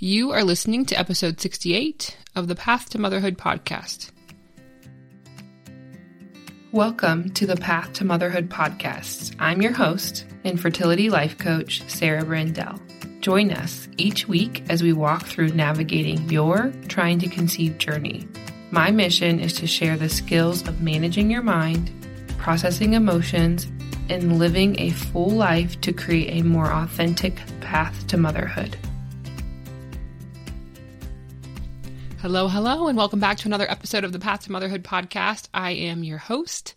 You 0.00 0.30
are 0.30 0.44
listening 0.44 0.86
to 0.86 0.94
episode 0.96 1.40
68 1.40 2.16
of 2.36 2.46
the 2.46 2.54
Path 2.54 2.90
to 2.90 3.00
Motherhood 3.00 3.36
podcast. 3.36 4.12
Welcome 6.70 7.30
to 7.30 7.48
the 7.48 7.56
Path 7.56 7.94
to 7.94 8.04
Motherhood 8.04 8.48
podcast. 8.48 9.34
I'm 9.40 9.60
your 9.60 9.72
host 9.72 10.24
and 10.44 10.60
fertility 10.60 11.10
life 11.10 11.36
coach, 11.36 11.82
Sarah 11.88 12.22
Brandell. 12.22 12.80
Join 13.22 13.50
us 13.50 13.88
each 13.96 14.28
week 14.28 14.62
as 14.68 14.84
we 14.84 14.92
walk 14.92 15.26
through 15.26 15.48
navigating 15.48 16.30
your 16.30 16.72
trying 16.86 17.18
to 17.18 17.28
conceive 17.28 17.78
journey. 17.78 18.28
My 18.70 18.92
mission 18.92 19.40
is 19.40 19.54
to 19.54 19.66
share 19.66 19.96
the 19.96 20.08
skills 20.08 20.62
of 20.68 20.80
managing 20.80 21.28
your 21.28 21.42
mind, 21.42 21.90
processing 22.38 22.92
emotions, 22.92 23.66
and 24.08 24.38
living 24.38 24.78
a 24.78 24.90
full 24.90 25.30
life 25.30 25.80
to 25.80 25.92
create 25.92 26.40
a 26.40 26.46
more 26.46 26.70
authentic 26.70 27.40
path 27.60 28.06
to 28.06 28.16
motherhood. 28.16 28.78
Hello, 32.20 32.48
hello, 32.48 32.88
and 32.88 32.98
welcome 32.98 33.20
back 33.20 33.36
to 33.38 33.46
another 33.46 33.70
episode 33.70 34.02
of 34.02 34.10
the 34.10 34.18
Path 34.18 34.42
to 34.42 34.50
Motherhood 34.52 34.82
podcast. 34.82 35.48
I 35.54 35.70
am 35.70 36.02
your 36.02 36.18
host, 36.18 36.74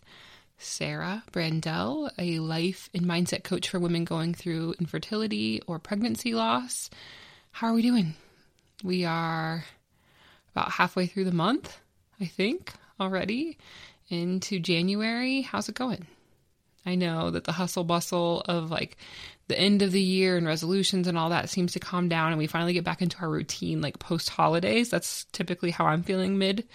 Sarah 0.56 1.24
Brandell, 1.32 2.12
a 2.16 2.38
life 2.38 2.88
and 2.94 3.04
mindset 3.04 3.42
coach 3.42 3.68
for 3.68 3.80
women 3.80 4.04
going 4.04 4.34
through 4.34 4.76
infertility 4.78 5.60
or 5.66 5.80
pregnancy 5.80 6.32
loss. 6.32 6.90
How 7.50 7.66
are 7.66 7.72
we 7.72 7.82
doing? 7.82 8.14
We 8.84 9.04
are 9.04 9.64
about 10.54 10.70
halfway 10.70 11.06
through 11.08 11.24
the 11.24 11.32
month, 11.32 11.76
I 12.20 12.26
think, 12.26 12.72
already 13.00 13.58
into 14.10 14.60
January. 14.60 15.40
How's 15.40 15.68
it 15.68 15.74
going? 15.74 16.06
I 16.84 16.94
know 16.94 17.30
that 17.30 17.44
the 17.44 17.52
hustle 17.52 17.84
bustle 17.84 18.40
of 18.42 18.70
like 18.70 18.96
the 19.48 19.58
end 19.58 19.82
of 19.82 19.92
the 19.92 20.00
year 20.02 20.36
and 20.36 20.46
resolutions 20.46 21.06
and 21.06 21.16
all 21.16 21.30
that 21.30 21.50
seems 21.50 21.72
to 21.72 21.80
calm 21.80 22.08
down 22.08 22.30
and 22.30 22.38
we 22.38 22.46
finally 22.46 22.72
get 22.72 22.84
back 22.84 23.02
into 23.02 23.18
our 23.20 23.30
routine 23.30 23.80
like 23.80 23.98
post 23.98 24.30
holidays. 24.30 24.90
That's 24.90 25.24
typically 25.32 25.70
how 25.70 25.86
I'm 25.86 26.02
feeling 26.02 26.38
mid 26.38 26.66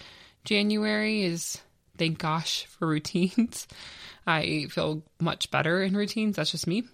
January 0.44 1.22
is 1.22 1.60
thank 1.98 2.18
gosh 2.18 2.64
for 2.66 2.86
routines. 2.86 3.66
I 4.26 4.66
feel 4.70 5.02
much 5.20 5.50
better 5.50 5.82
in 5.82 5.96
routines. 5.96 6.36
That's 6.36 6.50
just 6.50 6.66
me. 6.66 6.84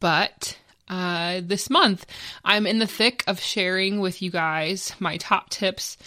But 0.00 0.58
uh, 0.88 1.42
this 1.44 1.68
month, 1.68 2.06
I'm 2.44 2.66
in 2.66 2.78
the 2.78 2.86
thick 2.86 3.22
of 3.26 3.40
sharing 3.40 4.00
with 4.00 4.22
you 4.22 4.30
guys 4.30 4.92
my 4.98 5.18
top 5.18 5.50
tips 5.50 5.98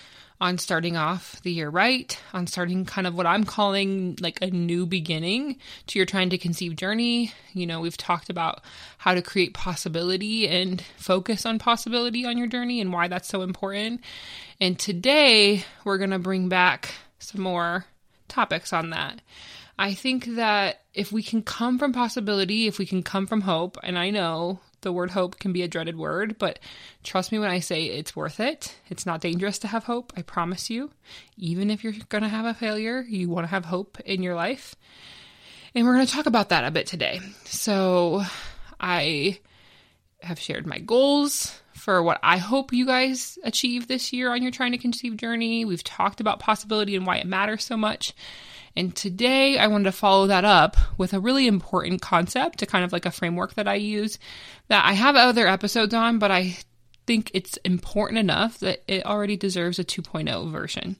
on 0.42 0.58
starting 0.58 0.98
off 0.98 1.40
the 1.44 1.52
year 1.52 1.70
right, 1.70 2.20
on 2.34 2.48
starting 2.48 2.84
kind 2.84 3.06
of 3.06 3.14
what 3.14 3.28
I'm 3.28 3.44
calling 3.44 4.18
like 4.20 4.42
a 4.42 4.48
new 4.48 4.88
beginning 4.88 5.58
to 5.86 6.00
your 6.00 6.08
trying 6.08 6.32
to 6.32 6.38
conceive 6.40 6.76
journey. 6.76 7.32
You 7.54 7.68
know, 7.68 7.80
we've 7.80 7.96
talked 7.96 8.28
about 8.28 8.64
how 8.98 9.14
to 9.14 9.22
create 9.22 9.54
possibility 9.54 10.48
and 10.48 10.82
focus 10.98 11.46
on 11.46 11.60
possibility 11.60 12.26
on 12.26 12.40
your 12.40 12.48
journey 12.48 12.82
and 12.82 12.92
why 12.92 13.08
that's 13.08 13.28
so 13.28 13.44
important. 13.44 14.02
And 14.60 14.80
today 14.80 15.64
we're 15.86 16.00
going 16.00 16.10
to 16.10 16.20
bring 16.20 16.50
back 16.50 16.92
some 17.20 17.42
more 17.42 17.86
topics 18.28 18.74
on 18.74 18.90
that. 18.90 19.22
I 19.78 19.94
think 19.94 20.26
that 20.26 20.82
if 20.96 21.12
we 21.12 21.22
can 21.22 21.44
come 21.44 21.78
from 21.78 21.94
possibility, 21.94 22.66
if 22.66 22.80
we 22.80 22.88
can 22.88 23.04
come 23.04 23.28
from 23.28 23.42
hope, 23.42 23.78
and 23.84 23.98
I 23.98 24.10
know 24.10 24.60
the 24.82 24.92
word 24.92 25.12
hope 25.12 25.40
can 25.40 25.54
be 25.54 25.62
a 25.62 25.68
dreaded 25.68 25.98
word, 25.98 26.38
but 26.38 26.60
trust 27.04 27.32
me 27.32 27.40
when 27.40 27.50
I 27.50 27.60
say 27.60 27.86
it's 27.86 28.16
worth 28.16 28.40
it. 28.40 28.76
It's 28.90 29.06
not 29.06 29.22
dangerous 29.22 29.60
to 29.60 29.68
have 29.68 29.84
hope, 29.84 30.14
I 30.16 30.22
promise 30.22 30.70
you. 30.70 30.92
Even 31.38 31.70
if 31.70 31.84
you're 31.84 31.94
going 32.10 32.24
to 32.24 32.30
have 32.30 32.46
a 32.46 32.54
failure, 32.54 33.02
you 33.02 33.30
want 33.30 33.46
to 33.46 33.52
have 33.52 33.66
hope 33.66 34.00
in 34.02 34.24
your 34.24 34.36
life. 34.36 34.76
And 35.74 35.86
we're 35.86 35.96
going 35.96 36.06
to 36.08 36.14
talk 36.14 36.26
about 36.26 36.50
that 36.50 36.66
a 36.66 36.72
bit 36.72 36.88
today. 36.88 37.22
So, 37.46 38.24
I 38.80 39.40
have 40.22 40.40
shared 40.40 40.68
my 40.68 40.80
goals 40.80 41.62
for 41.74 42.04
what 42.04 42.20
I 42.22 42.38
hope 42.38 42.74
you 42.74 42.86
guys 42.86 43.40
achieve 43.44 43.88
this 43.88 44.14
year 44.14 44.32
on 44.32 44.42
your 44.42 44.52
trying 44.52 44.72
to 44.74 44.78
conceive 44.78 45.18
journey. 45.18 45.66
We've 45.66 45.84
talked 45.84 46.20
about 46.20 46.40
possibility 46.40 46.96
and 46.96 47.06
why 47.06 47.18
it 47.18 47.28
matters 47.28 47.64
so 47.64 47.78
much. 47.78 48.14
And 48.76 48.96
today 48.96 49.58
I 49.58 49.68
wanted 49.68 49.86
to 49.86 49.92
follow 49.92 50.28
that 50.28 50.46
up 50.46 50.78
with 50.98 51.14
a 51.14 51.20
really 51.20 51.48
important 51.48 52.02
concept, 52.02 52.62
a 52.62 52.66
kind 52.66 52.86
of 52.86 52.94
like 52.94 53.06
a 53.06 53.12
framework 53.12 53.56
that 53.56 53.68
I 53.68 53.76
use 53.76 54.18
that 54.70 54.86
I 54.86 54.94
have 54.94 55.16
other 55.16 55.48
episodes 55.48 55.94
on, 55.94 56.20
but 56.20 56.32
I 56.32 56.58
think 57.06 57.32
it's 57.34 57.58
important 57.58 58.20
enough 58.20 58.60
that 58.60 58.84
it 58.88 59.06
already 59.06 59.36
deserves 59.36 59.80
a 59.80 59.84
2.0 59.84 60.52
version. 60.52 60.96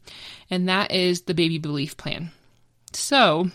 And 0.50 0.68
that 0.68 0.92
is 0.92 1.22
the 1.22 1.34
baby 1.34 1.58
belief 1.58 1.96
plan. 1.96 2.32
So, 2.94 3.50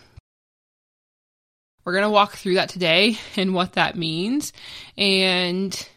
we're 1.85 1.93
going 1.93 2.05
to 2.05 2.11
walk 2.11 2.33
through 2.33 2.55
that 2.55 2.69
today 2.69 3.19
and 3.37 3.55
what 3.55 3.75
that 3.75 3.97
means. 3.97 4.53
And 4.97 5.89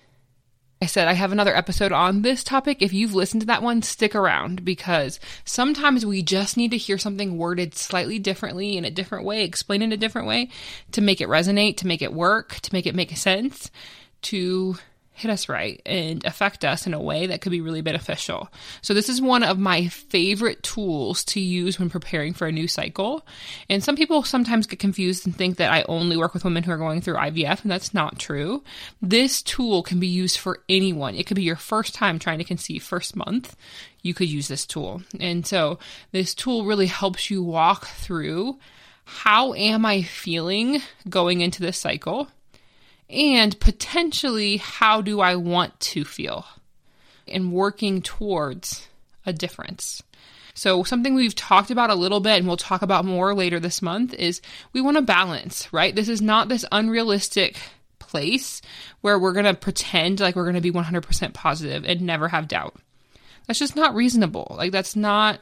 I 0.81 0.85
said 0.85 1.09
I 1.09 1.13
have 1.13 1.33
another 1.33 1.53
episode 1.53 1.91
on 1.91 2.21
this 2.21 2.41
topic. 2.41 2.81
If 2.81 2.93
you've 2.93 3.13
listened 3.13 3.41
to 3.41 3.47
that 3.47 3.61
one, 3.61 3.81
stick 3.81 4.15
around 4.15 4.63
because 4.63 5.19
sometimes 5.43 6.05
we 6.05 6.23
just 6.23 6.55
need 6.55 6.71
to 6.71 6.77
hear 6.77 6.97
something 6.97 7.37
worded 7.37 7.75
slightly 7.75 8.17
differently 8.17 8.77
in 8.77 8.85
a 8.85 8.91
different 8.91 9.25
way, 9.25 9.43
explained 9.43 9.83
in 9.83 9.91
a 9.91 9.97
different 9.97 10.25
way 10.25 10.49
to 10.93 11.01
make 11.01 11.19
it 11.19 11.27
resonate, 11.27 11.75
to 11.77 11.87
make 11.87 12.01
it 12.01 12.13
work, 12.13 12.61
to 12.61 12.73
make 12.73 12.87
it 12.87 12.95
make 12.95 13.15
sense, 13.17 13.69
to 14.21 14.77
hit 15.19 15.29
us 15.29 15.49
right 15.49 15.81
and 15.85 16.23
affect 16.25 16.63
us 16.63 16.87
in 16.87 16.93
a 16.93 17.01
way 17.01 17.27
that 17.27 17.41
could 17.41 17.51
be 17.51 17.61
really 17.61 17.81
beneficial. 17.81 18.49
So, 18.81 18.93
this 18.93 19.09
is 19.09 19.21
one 19.21 19.43
of 19.43 19.59
my 19.59 19.87
favorite 19.87 20.63
tools 20.63 21.23
to 21.25 21.39
use 21.39 21.77
when 21.77 21.89
preparing 21.89 22.33
for 22.33 22.47
a 22.47 22.51
new 22.51 22.67
cycle. 22.67 23.25
And 23.69 23.83
some 23.83 23.95
people 23.95 24.23
sometimes 24.23 24.65
get 24.65 24.79
confused 24.79 25.25
and 25.25 25.35
think 25.35 25.57
that 25.57 25.71
I 25.71 25.83
only 25.89 26.15
work 26.15 26.33
with 26.33 26.45
women 26.45 26.63
who 26.63 26.71
are 26.71 26.77
going 26.77 27.01
through 27.01 27.15
IVF, 27.15 27.61
and 27.61 27.71
that's 27.71 27.93
not 27.93 28.17
true. 28.17 28.63
This 29.01 29.41
tool 29.41 29.83
can 29.83 29.99
be 29.99 30.07
used 30.07 30.37
for 30.37 30.61
anyone. 30.69 31.15
It 31.15 31.27
could 31.27 31.35
be 31.35 31.43
your 31.43 31.55
first 31.55 31.93
time 31.93 32.17
trying 32.17 32.37
to 32.37 32.43
conceive, 32.43 32.81
first 32.81 33.15
month. 33.15 33.55
You 34.01 34.13
could 34.13 34.29
use 34.29 34.47
this 34.47 34.65
tool. 34.65 35.01
And 35.19 35.45
so, 35.45 35.79
this 36.11 36.33
tool 36.33 36.65
really 36.65 36.87
helps 36.87 37.29
you 37.29 37.43
walk 37.43 37.87
through 37.87 38.57
how 39.03 39.55
am 39.55 39.85
I 39.85 40.03
feeling 40.03 40.81
going 41.09 41.41
into 41.41 41.61
this 41.61 41.79
cycle? 41.79 42.27
And 43.09 43.59
potentially 43.59 44.57
how 44.57 45.01
do 45.01 45.19
I 45.19 45.35
want 45.35 45.79
to 45.79 46.05
feel 46.05 46.45
and 47.27 47.51
working 47.51 48.01
towards 48.01 48.87
a 49.25 49.33
difference. 49.33 50.03
So, 50.53 50.83
something 50.83 51.15
we've 51.15 51.35
talked 51.35 51.71
about 51.71 51.89
a 51.89 51.95
little 51.95 52.19
bit 52.19 52.37
and 52.37 52.47
we'll 52.47 52.57
talk 52.57 52.81
about 52.81 53.05
more 53.05 53.33
later 53.33 53.59
this 53.59 53.81
month 53.81 54.13
is 54.13 54.41
we 54.73 54.81
want 54.81 54.97
to 54.97 55.01
balance, 55.01 55.71
right? 55.71 55.95
This 55.95 56.09
is 56.09 56.21
not 56.21 56.49
this 56.49 56.65
unrealistic 56.71 57.57
place 57.97 58.61
where 59.01 59.17
we're 59.17 59.33
going 59.33 59.45
to 59.45 59.53
pretend 59.53 60.19
like 60.19 60.35
we're 60.35 60.43
going 60.43 60.55
to 60.55 60.61
be 60.61 60.71
100% 60.71 61.33
positive 61.33 61.85
and 61.85 62.01
never 62.01 62.27
have 62.27 62.47
doubt. 62.47 62.75
That's 63.47 63.59
just 63.59 63.75
not 63.75 63.95
reasonable. 63.95 64.55
Like, 64.57 64.71
that's 64.71 64.95
not 64.95 65.41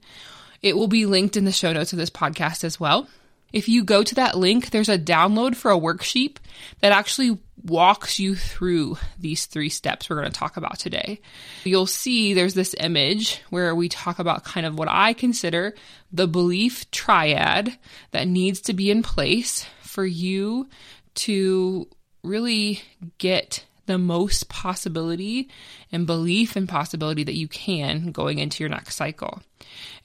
it 0.63 0.75
will 0.75 0.87
be 0.87 1.05
linked 1.05 1.37
in 1.37 1.45
the 1.45 1.51
show 1.51 1.71
notes 1.73 1.93
of 1.93 1.99
this 1.99 2.09
podcast 2.09 2.63
as 2.63 2.79
well 2.79 3.07
if 3.53 3.69
you 3.69 3.83
go 3.83 4.03
to 4.03 4.15
that 4.15 4.37
link 4.37 4.69
there's 4.69 4.89
a 4.89 4.97
download 4.97 5.55
for 5.55 5.71
a 5.71 5.79
worksheet 5.79 6.37
that 6.81 6.91
actually 6.91 7.37
walks 7.63 8.19
you 8.19 8.35
through 8.35 8.97
these 9.19 9.45
three 9.45 9.69
steps 9.69 10.09
we're 10.09 10.19
going 10.19 10.31
to 10.31 10.39
talk 10.39 10.57
about 10.57 10.79
today. 10.79 11.19
You'll 11.63 11.85
see 11.85 12.33
there's 12.33 12.53
this 12.53 12.75
image 12.79 13.41
where 13.49 13.73
we 13.75 13.89
talk 13.89 14.19
about 14.19 14.43
kind 14.43 14.65
of 14.65 14.77
what 14.77 14.87
I 14.89 15.13
consider 15.13 15.75
the 16.11 16.27
belief 16.27 16.89
triad 16.91 17.77
that 18.11 18.27
needs 18.27 18.61
to 18.61 18.73
be 18.73 18.91
in 18.91 19.03
place 19.03 19.65
for 19.81 20.05
you 20.05 20.69
to 21.15 21.87
really 22.23 22.81
get 23.17 23.65
the 23.87 23.97
most 23.97 24.47
possibility 24.49 25.49
and 25.91 26.05
belief 26.05 26.55
and 26.55 26.69
possibility 26.69 27.23
that 27.23 27.35
you 27.35 27.47
can 27.47 28.11
going 28.11 28.39
into 28.39 28.63
your 28.63 28.69
next 28.69 28.95
cycle. 28.95 29.41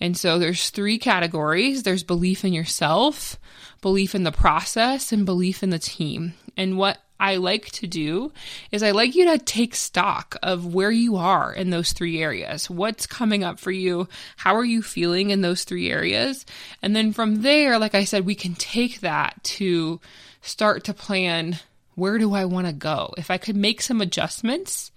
And 0.00 0.17
so 0.17 0.38
there's 0.38 0.70
three 0.70 0.99
categories. 0.99 1.82
There's 1.82 2.02
belief 2.02 2.44
in 2.44 2.52
yourself, 2.52 3.38
belief 3.81 4.14
in 4.14 4.25
the 4.25 4.32
process, 4.32 5.12
and 5.12 5.26
belief 5.26 5.62
in 5.62 5.70
the 5.70 5.79
team. 5.79 6.34
And 6.56 6.79
what 6.79 6.99
I 7.23 7.37
like 7.37 7.67
to 7.73 7.87
do 7.87 8.32
is 8.73 8.82
I 8.82 8.90
like 8.90 9.14
you 9.14 9.26
to 9.26 9.38
take 9.38 9.76
stock 9.76 10.37
of 10.43 10.75
where 10.75 10.90
you 10.90 11.17
are 11.17 11.52
in 11.52 11.70
those 11.70 11.93
three 11.93 12.20
areas. 12.20 12.69
What's 12.69 13.06
coming 13.06 13.44
up 13.44 13.61
for 13.61 13.70
you? 13.70 14.08
How 14.37 14.56
are 14.56 14.64
you 14.64 14.82
feeling 14.82 15.31
in 15.31 15.40
those 15.40 15.62
three 15.62 15.88
areas? 15.88 16.44
And 16.82 16.96
then 16.96 17.12
from 17.12 17.43
there, 17.43 17.79
like 17.79 17.94
I 17.94 18.05
said, 18.05 18.26
we 18.26 18.34
can 18.34 18.55
take 18.56 19.00
that 19.00 19.43
to 19.44 20.00
start 20.40 20.82
to 20.84 20.94
plan 20.94 21.61
where 22.03 22.19
do 22.19 22.35
I 22.35 22.47
want 22.47 22.67
to 22.67 22.73
go? 22.73 23.15
If 23.17 23.31
I 23.31 23.39
could 23.39 23.55
make 23.55 23.81
some 23.81 24.01
adjustments 24.01 24.91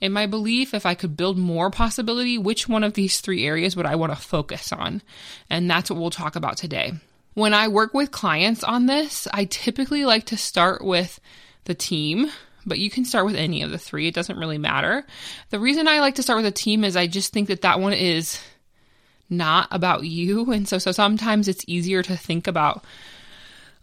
in 0.00 0.10
my 0.10 0.24
belief, 0.24 0.72
if 0.72 0.86
I 0.86 0.94
could 0.94 1.14
build 1.14 1.36
more 1.36 1.70
possibility, 1.70 2.38
which 2.38 2.66
one 2.66 2.82
of 2.82 2.94
these 2.94 3.20
three 3.20 3.46
areas 3.46 3.76
would 3.76 3.84
I 3.84 3.96
want 3.96 4.14
to 4.14 4.18
focus 4.18 4.72
on? 4.72 5.02
And 5.50 5.70
that's 5.70 5.90
what 5.90 6.00
we'll 6.00 6.08
talk 6.08 6.34
about 6.34 6.56
today. 6.56 6.94
When 7.34 7.52
I 7.52 7.68
work 7.68 7.92
with 7.92 8.10
clients 8.10 8.64
on 8.64 8.86
this, 8.86 9.28
I 9.34 9.44
typically 9.44 10.06
like 10.06 10.24
to 10.26 10.38
start 10.38 10.82
with 10.82 11.20
the 11.64 11.74
team, 11.74 12.30
but 12.64 12.78
you 12.78 12.88
can 12.88 13.04
start 13.04 13.26
with 13.26 13.36
any 13.36 13.60
of 13.60 13.70
the 13.70 13.76
three. 13.76 14.08
It 14.08 14.14
doesn't 14.14 14.38
really 14.38 14.56
matter. 14.56 15.04
The 15.50 15.60
reason 15.60 15.86
I 15.86 16.00
like 16.00 16.14
to 16.14 16.22
start 16.22 16.38
with 16.38 16.46
a 16.46 16.50
team 16.52 16.84
is 16.84 16.96
I 16.96 17.06
just 17.06 17.34
think 17.34 17.48
that 17.48 17.60
that 17.60 17.80
one 17.80 17.92
is 17.92 18.40
not 19.28 19.68
about 19.70 20.04
you. 20.04 20.50
And 20.52 20.66
so, 20.66 20.78
so 20.78 20.90
sometimes 20.90 21.48
it's 21.48 21.66
easier 21.68 22.02
to 22.02 22.16
think 22.16 22.46
about 22.46 22.82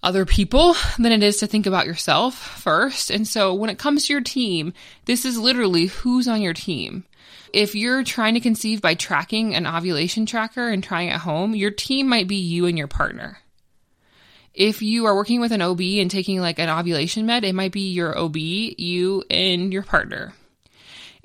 other 0.03 0.25
people 0.25 0.75
than 0.99 1.11
it 1.11 1.23
is 1.23 1.37
to 1.37 1.47
think 1.47 1.65
about 1.65 1.87
yourself 1.87 2.35
first. 2.35 3.09
And 3.09 3.27
so 3.27 3.53
when 3.53 3.69
it 3.69 3.79
comes 3.79 4.05
to 4.05 4.13
your 4.13 4.21
team, 4.21 4.73
this 5.05 5.25
is 5.25 5.37
literally 5.39 5.87
who's 5.87 6.27
on 6.27 6.41
your 6.41 6.53
team. 6.53 7.05
If 7.53 7.73
you're 7.75 8.03
trying 8.03 8.33
to 8.33 8.39
conceive 8.39 8.81
by 8.81 8.95
tracking 8.95 9.55
an 9.55 9.65
ovulation 9.65 10.25
tracker 10.25 10.69
and 10.69 10.83
trying 10.83 11.09
at 11.09 11.21
home, 11.21 11.55
your 11.55 11.71
team 11.71 12.07
might 12.09 12.27
be 12.27 12.35
you 12.35 12.65
and 12.65 12.77
your 12.77 12.87
partner. 12.87 13.37
If 14.53 14.81
you 14.81 15.05
are 15.05 15.15
working 15.15 15.39
with 15.39 15.51
an 15.51 15.61
OB 15.61 15.81
and 15.81 16.11
taking 16.11 16.39
like 16.39 16.59
an 16.59 16.69
ovulation 16.69 17.25
med, 17.25 17.43
it 17.43 17.55
might 17.55 17.71
be 17.71 17.91
your 17.91 18.17
OB, 18.17 18.35
you, 18.35 19.23
and 19.29 19.73
your 19.73 19.83
partner. 19.83 20.33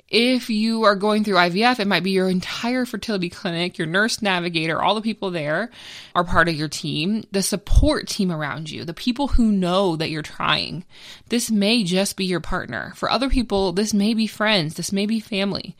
If 0.09 0.49
you 0.49 0.83
are 0.83 0.95
going 0.95 1.23
through 1.23 1.35
IVF, 1.35 1.79
it 1.79 1.87
might 1.87 2.01
be 2.01 2.11
your 2.11 2.29
entire 2.29 2.85
fertility 2.85 3.29
clinic, 3.29 3.77
your 3.77 3.85
nurse 3.85 4.23
navigator, 4.23 4.81
all 4.81 4.95
the 4.95 5.01
people 5.01 5.29
there 5.29 5.69
are 6.15 6.23
part 6.23 6.49
of 6.49 6.55
your 6.55 6.67
team, 6.67 7.23
the 7.31 7.43
support 7.43 8.07
team 8.07 8.31
around 8.31 8.71
you, 8.71 8.85
the 8.85 8.93
people 8.93 9.27
who 9.27 9.51
know 9.51 9.95
that 9.95 10.09
you're 10.09 10.23
trying. 10.23 10.83
This 11.27 11.51
may 11.51 11.83
just 11.83 12.17
be 12.17 12.25
your 12.25 12.39
partner. 12.39 12.91
For 12.95 13.09
other 13.09 13.29
people, 13.29 13.71
this 13.71 13.93
may 13.93 14.15
be 14.15 14.25
friends, 14.25 14.73
this 14.73 14.91
may 14.91 15.05
be 15.05 15.19
family. 15.19 15.75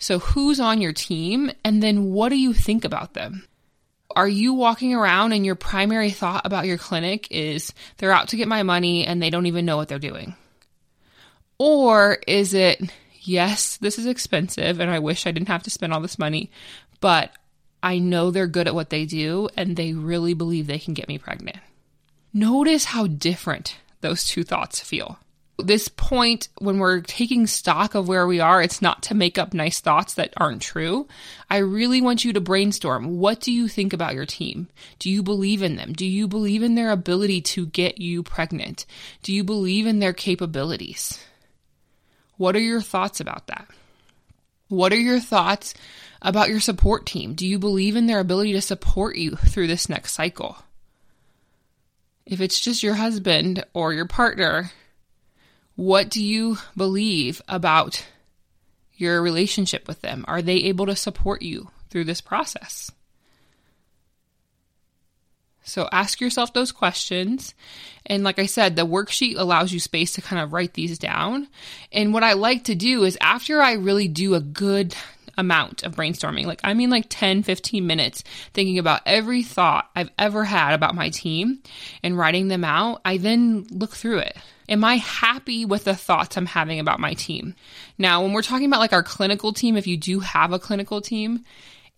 So, 0.00 0.18
who's 0.18 0.60
on 0.60 0.80
your 0.80 0.92
team, 0.92 1.50
and 1.64 1.82
then 1.82 2.12
what 2.12 2.28
do 2.30 2.36
you 2.36 2.52
think 2.52 2.84
about 2.84 3.14
them? 3.14 3.46
Are 4.14 4.28
you 4.28 4.54
walking 4.54 4.94
around 4.94 5.32
and 5.32 5.44
your 5.44 5.54
primary 5.54 6.10
thought 6.10 6.46
about 6.46 6.66
your 6.66 6.78
clinic 6.78 7.28
is 7.30 7.72
they're 7.98 8.12
out 8.12 8.28
to 8.28 8.36
get 8.36 8.48
my 8.48 8.62
money 8.64 9.04
and 9.04 9.22
they 9.22 9.30
don't 9.30 9.46
even 9.46 9.64
know 9.64 9.76
what 9.76 9.88
they're 9.88 9.98
doing? 9.98 10.34
Or 11.58 12.18
is 12.26 12.54
it 12.54 12.80
yes, 13.28 13.76
this 13.76 13.98
is 13.98 14.06
expensive 14.06 14.80
and 14.80 14.90
I 14.90 14.98
wish 14.98 15.26
I 15.26 15.32
didn't 15.32 15.48
have 15.48 15.62
to 15.64 15.70
spend 15.70 15.92
all 15.92 16.00
this 16.00 16.18
money, 16.18 16.50
but 17.00 17.30
I 17.82 17.98
know 17.98 18.30
they're 18.30 18.46
good 18.46 18.66
at 18.66 18.74
what 18.74 18.90
they 18.90 19.04
do 19.04 19.48
and 19.56 19.76
they 19.76 19.92
really 19.92 20.34
believe 20.34 20.66
they 20.66 20.78
can 20.78 20.94
get 20.94 21.08
me 21.08 21.18
pregnant. 21.18 21.58
Notice 22.32 22.86
how 22.86 23.06
different 23.06 23.76
those 24.00 24.24
two 24.24 24.42
thoughts 24.42 24.80
feel. 24.80 25.18
This 25.60 25.88
point, 25.88 26.48
when 26.58 26.78
we're 26.78 27.00
taking 27.00 27.48
stock 27.48 27.96
of 27.96 28.06
where 28.06 28.28
we 28.28 28.38
are, 28.38 28.62
it's 28.62 28.80
not 28.80 29.02
to 29.04 29.14
make 29.14 29.38
up 29.38 29.52
nice 29.52 29.80
thoughts 29.80 30.14
that 30.14 30.32
aren't 30.36 30.62
true. 30.62 31.08
I 31.50 31.56
really 31.58 32.00
want 32.00 32.24
you 32.24 32.32
to 32.32 32.40
brainstorm. 32.40 33.18
What 33.18 33.40
do 33.40 33.50
you 33.50 33.66
think 33.66 33.92
about 33.92 34.14
your 34.14 34.26
team? 34.26 34.68
Do 35.00 35.10
you 35.10 35.20
believe 35.20 35.62
in 35.62 35.74
them? 35.74 35.94
Do 35.94 36.06
you 36.06 36.28
believe 36.28 36.62
in 36.62 36.76
their 36.76 36.92
ability 36.92 37.40
to 37.40 37.66
get 37.66 37.98
you 37.98 38.22
pregnant? 38.22 38.86
Do 39.22 39.34
you 39.34 39.42
believe 39.42 39.86
in 39.86 39.98
their 39.98 40.12
capabilities? 40.12 41.18
What 42.38 42.56
are 42.56 42.60
your 42.60 42.80
thoughts 42.80 43.20
about 43.20 43.48
that? 43.48 43.68
What 44.68 44.92
are 44.92 44.96
your 44.96 45.20
thoughts 45.20 45.74
about 46.22 46.48
your 46.48 46.60
support 46.60 47.04
team? 47.04 47.34
Do 47.34 47.46
you 47.46 47.58
believe 47.58 47.96
in 47.96 48.06
their 48.06 48.20
ability 48.20 48.52
to 48.52 48.60
support 48.60 49.16
you 49.16 49.36
through 49.36 49.66
this 49.66 49.88
next 49.88 50.12
cycle? 50.12 50.56
If 52.24 52.40
it's 52.40 52.60
just 52.60 52.82
your 52.82 52.94
husband 52.94 53.64
or 53.74 53.92
your 53.92 54.06
partner, 54.06 54.70
what 55.74 56.10
do 56.10 56.22
you 56.22 56.58
believe 56.76 57.42
about 57.48 58.06
your 58.94 59.22
relationship 59.22 59.88
with 59.88 60.00
them? 60.00 60.24
Are 60.28 60.42
they 60.42 60.56
able 60.56 60.86
to 60.86 60.96
support 60.96 61.42
you 61.42 61.70
through 61.88 62.04
this 62.04 62.20
process? 62.20 62.90
So 65.62 65.88
ask 65.92 66.20
yourself 66.20 66.52
those 66.54 66.72
questions. 66.72 67.54
And 68.06 68.24
like 68.24 68.38
I 68.38 68.46
said, 68.46 68.74
the 68.74 68.86
worksheet 68.86 69.38
allows 69.38 69.72
you 69.72 69.80
space 69.80 70.12
to 70.12 70.22
kind 70.22 70.40
of 70.40 70.52
write 70.52 70.74
these 70.74 70.98
down. 70.98 71.48
And 71.92 72.14
what 72.14 72.24
I 72.24 72.32
like 72.32 72.64
to 72.64 72.74
do 72.74 73.04
is 73.04 73.18
after 73.20 73.60
I 73.60 73.72
really 73.72 74.08
do 74.08 74.34
a 74.34 74.40
good 74.40 74.94
amount 75.36 75.84
of 75.84 75.94
brainstorming, 75.94 76.46
like 76.46 76.60
I 76.64 76.74
mean 76.74 76.90
like 76.90 77.06
10, 77.08 77.44
15 77.44 77.86
minutes 77.86 78.24
thinking 78.52 78.78
about 78.78 79.02
every 79.06 79.42
thought 79.42 79.88
I've 79.94 80.10
ever 80.18 80.44
had 80.44 80.74
about 80.74 80.96
my 80.96 81.10
team 81.10 81.60
and 82.02 82.18
writing 82.18 82.48
them 82.48 82.64
out, 82.64 83.00
I 83.04 83.18
then 83.18 83.66
look 83.70 83.94
through 83.94 84.18
it. 84.18 84.36
Am 84.68 84.84
I 84.84 84.96
happy 84.96 85.64
with 85.64 85.84
the 85.84 85.94
thoughts 85.94 86.36
I'm 86.36 86.46
having 86.46 86.80
about 86.80 87.00
my 87.00 87.14
team? 87.14 87.54
Now, 87.96 88.22
when 88.22 88.32
we're 88.32 88.42
talking 88.42 88.66
about 88.66 88.80
like 88.80 88.92
our 88.92 89.02
clinical 89.02 89.52
team, 89.52 89.76
if 89.76 89.86
you 89.86 89.96
do 89.96 90.20
have 90.20 90.52
a 90.52 90.58
clinical 90.58 91.00
team, 91.00 91.44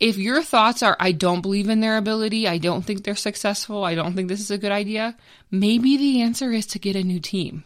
if 0.00 0.16
your 0.16 0.42
thoughts 0.42 0.82
are, 0.82 0.96
I 0.98 1.12
don't 1.12 1.42
believe 1.42 1.68
in 1.68 1.80
their 1.80 1.98
ability, 1.98 2.48
I 2.48 2.58
don't 2.58 2.82
think 2.82 3.04
they're 3.04 3.14
successful, 3.14 3.84
I 3.84 3.94
don't 3.94 4.16
think 4.16 4.28
this 4.28 4.40
is 4.40 4.50
a 4.50 4.58
good 4.58 4.72
idea, 4.72 5.16
maybe 5.50 5.96
the 5.98 6.22
answer 6.22 6.50
is 6.50 6.66
to 6.68 6.78
get 6.78 6.96
a 6.96 7.04
new 7.04 7.20
team. 7.20 7.64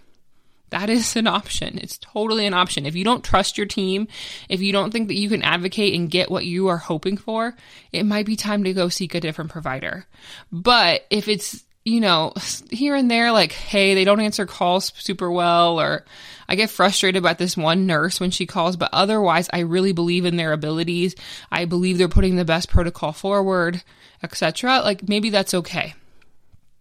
That 0.71 0.91
is 0.91 1.15
an 1.15 1.29
option. 1.29 1.79
It's 1.79 1.99
totally 1.99 2.47
an 2.47 2.55
option. 2.55 2.85
If 2.85 2.97
you 2.97 3.05
don't 3.05 3.23
trust 3.23 3.57
your 3.57 3.67
team, 3.67 4.09
if 4.49 4.61
you 4.61 4.73
don't 4.73 4.91
think 4.91 5.07
that 5.07 5.15
you 5.15 5.29
can 5.29 5.43
advocate 5.43 5.95
and 5.95 6.11
get 6.11 6.33
what 6.33 6.47
you 6.47 6.67
are 6.67 6.79
hoping 6.79 7.17
for, 7.17 7.55
it 7.93 8.03
might 8.03 8.27
be 8.27 8.35
time 8.35 8.65
to 8.65 8.73
go 8.73 8.89
seek 8.89 9.15
a 9.15 9.21
different 9.21 9.53
provider. 9.53 10.07
But 10.51 11.03
if 11.11 11.29
it's 11.29 11.63
you 11.85 12.01
know, 12.01 12.33
here 12.71 12.95
and 12.95 13.11
there, 13.11 13.31
like, 13.31 13.53
hey, 13.53 13.95
they 13.95 14.05
don't 14.05 14.21
answer 14.21 14.47
calls 14.47 14.93
super 14.97 15.31
well, 15.31 15.79
or 15.79 16.05
I 16.49 16.55
get 16.55 16.71
frustrated 16.71 17.19
about 17.19 17.39
this 17.39 17.57
one 17.57 17.87
nurse 17.87 18.21
when 18.21 18.31
she 18.31 18.47
calls, 18.47 18.77
but 18.77 18.91
otherwise, 18.93 19.51
I 19.53 19.61
really 19.61 19.93
believe 19.93 20.25
in 20.25 20.37
their 20.37 20.53
abilities. 20.53 21.15
I 21.53 21.67
believe 21.67 21.99
they're 21.99 22.09
putting 22.09 22.37
the 22.37 22.45
best 22.45 22.71
protocol 22.71 23.13
forward, 23.13 23.83
etc. 24.23 24.81
Like, 24.81 25.09
maybe 25.09 25.29
that's 25.29 25.53
okay. 25.55 25.95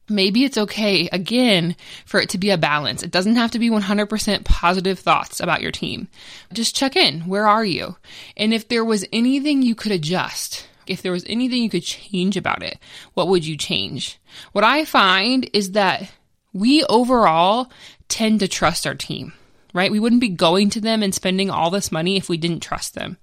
Maybe 0.09 0.44
it's 0.44 0.57
okay, 0.57 1.07
again, 1.11 1.75
for 2.05 2.19
it 2.19 2.29
to 2.29 2.38
be 2.38 2.50
a 2.50 2.57
balance. 2.57 3.03
It 3.03 3.11
doesn't 3.11 3.38
have 3.38 3.51
to 3.51 3.59
be 3.59 3.69
100% 3.69 4.44
positive 4.44 5.00
thoughts 5.00 5.39
about 5.39 5.61
your 5.61 5.71
team. 5.71 6.09
Just 6.51 6.75
check 6.75 6.95
in. 6.95 7.21
Where 7.21 7.47
are 7.47 7.63
you? 7.63 7.95
And 8.35 8.53
if 8.53 8.67
there 8.67 8.83
was 8.83 9.05
anything 9.13 9.61
you 9.61 9.75
could 9.75 9.94
adjust, 9.94 10.67
if 10.88 11.01
there 11.01 11.12
was 11.12 11.25
anything 11.27 11.63
you 11.63 11.69
could 11.69 11.83
change 11.83 12.38
about 12.38 12.63
it, 12.63 12.80
what 13.13 13.27
would 13.27 13.45
you 13.45 13.57
change? 13.57 14.19
What 14.51 14.63
I 14.63 14.86
find 14.86 15.50
is 15.53 15.72
that 15.72 16.12
we 16.53 16.84
overall 16.86 17.72
tend 18.08 18.39
to 18.39 18.48
trust 18.48 18.86
our 18.86 18.96
team, 18.96 19.34
right? 19.74 19.91
We 19.91 20.00
wouldn't 20.00 20.22
be 20.22 20.29
going 20.29 20.69
to 20.72 20.81
them 20.81 21.03
and 21.03 21.13
spending 21.13 21.50
all 21.50 21.72
this 21.72 21.91
money 21.91 22.17
if 22.17 22.29
we 22.29 22.38
didn't 22.38 22.62
trust 22.62 22.93
them. 22.93 23.17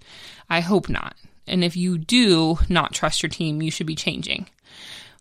I 0.48 0.60
hope 0.60 0.88
not. 0.88 1.14
And 1.46 1.64
if 1.64 1.76
you 1.76 1.98
do 1.98 2.58
not 2.68 2.92
trust 2.92 3.22
your 3.22 3.30
team, 3.30 3.62
you 3.62 3.70
should 3.70 3.86
be 3.86 3.94
changing. 3.94 4.48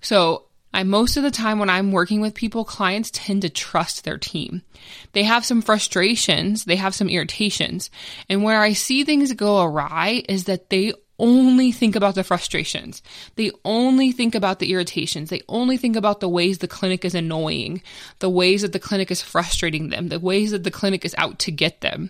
So 0.02 0.46
I 0.74 0.84
most 0.84 1.18
of 1.18 1.24
the 1.24 1.32
time 1.32 1.60
when 1.60 1.70
I'm 1.70 1.92
working 1.92 2.22
with 2.22 2.36
people, 2.36 2.64
clients 2.64 3.10
tend 3.12 3.42
to 3.42 3.50
trust 3.50 4.04
their 4.04 4.18
team. 4.18 4.62
They 5.14 5.24
have 5.24 5.46
some 5.46 5.62
frustrations, 5.62 6.66
they 6.66 6.76
have 6.76 6.94
some 6.94 7.10
irritations. 7.10 7.90
And 8.28 8.44
where 8.44 8.62
I 8.62 8.74
see 8.74 9.04
things 9.04 9.34
go 9.34 9.64
awry 9.64 10.24
is 10.30 10.44
that 10.46 10.70
they 10.70 10.94
only 11.20 11.72
think 11.72 11.96
about 11.96 12.16
the 12.16 12.24
frustrations. 12.24 13.02
They 13.36 13.52
only 13.64 14.12
think 14.12 14.34
about 14.36 14.60
the 14.60 14.72
irritations. 14.72 15.30
They 15.30 15.42
only 15.48 15.78
think 15.78 15.96
about 15.96 16.20
the 16.20 16.30
ways 16.30 16.58
the 16.58 16.68
clinic 16.68 17.06
is 17.06 17.14
annoying, 17.14 17.82
the 18.20 18.30
ways 18.30 18.62
that 18.62 18.74
the 18.74 18.80
clinic 18.80 19.12
is 19.12 19.22
frustrating 19.22 19.90
them, 19.90 20.08
the 20.08 20.20
ways 20.20 20.52
that 20.52 20.64
the 20.64 20.72
clinic 20.72 21.06
is 21.06 21.16
out 21.18 21.40
to 21.40 21.52
get 21.52 21.82
them. 21.82 22.10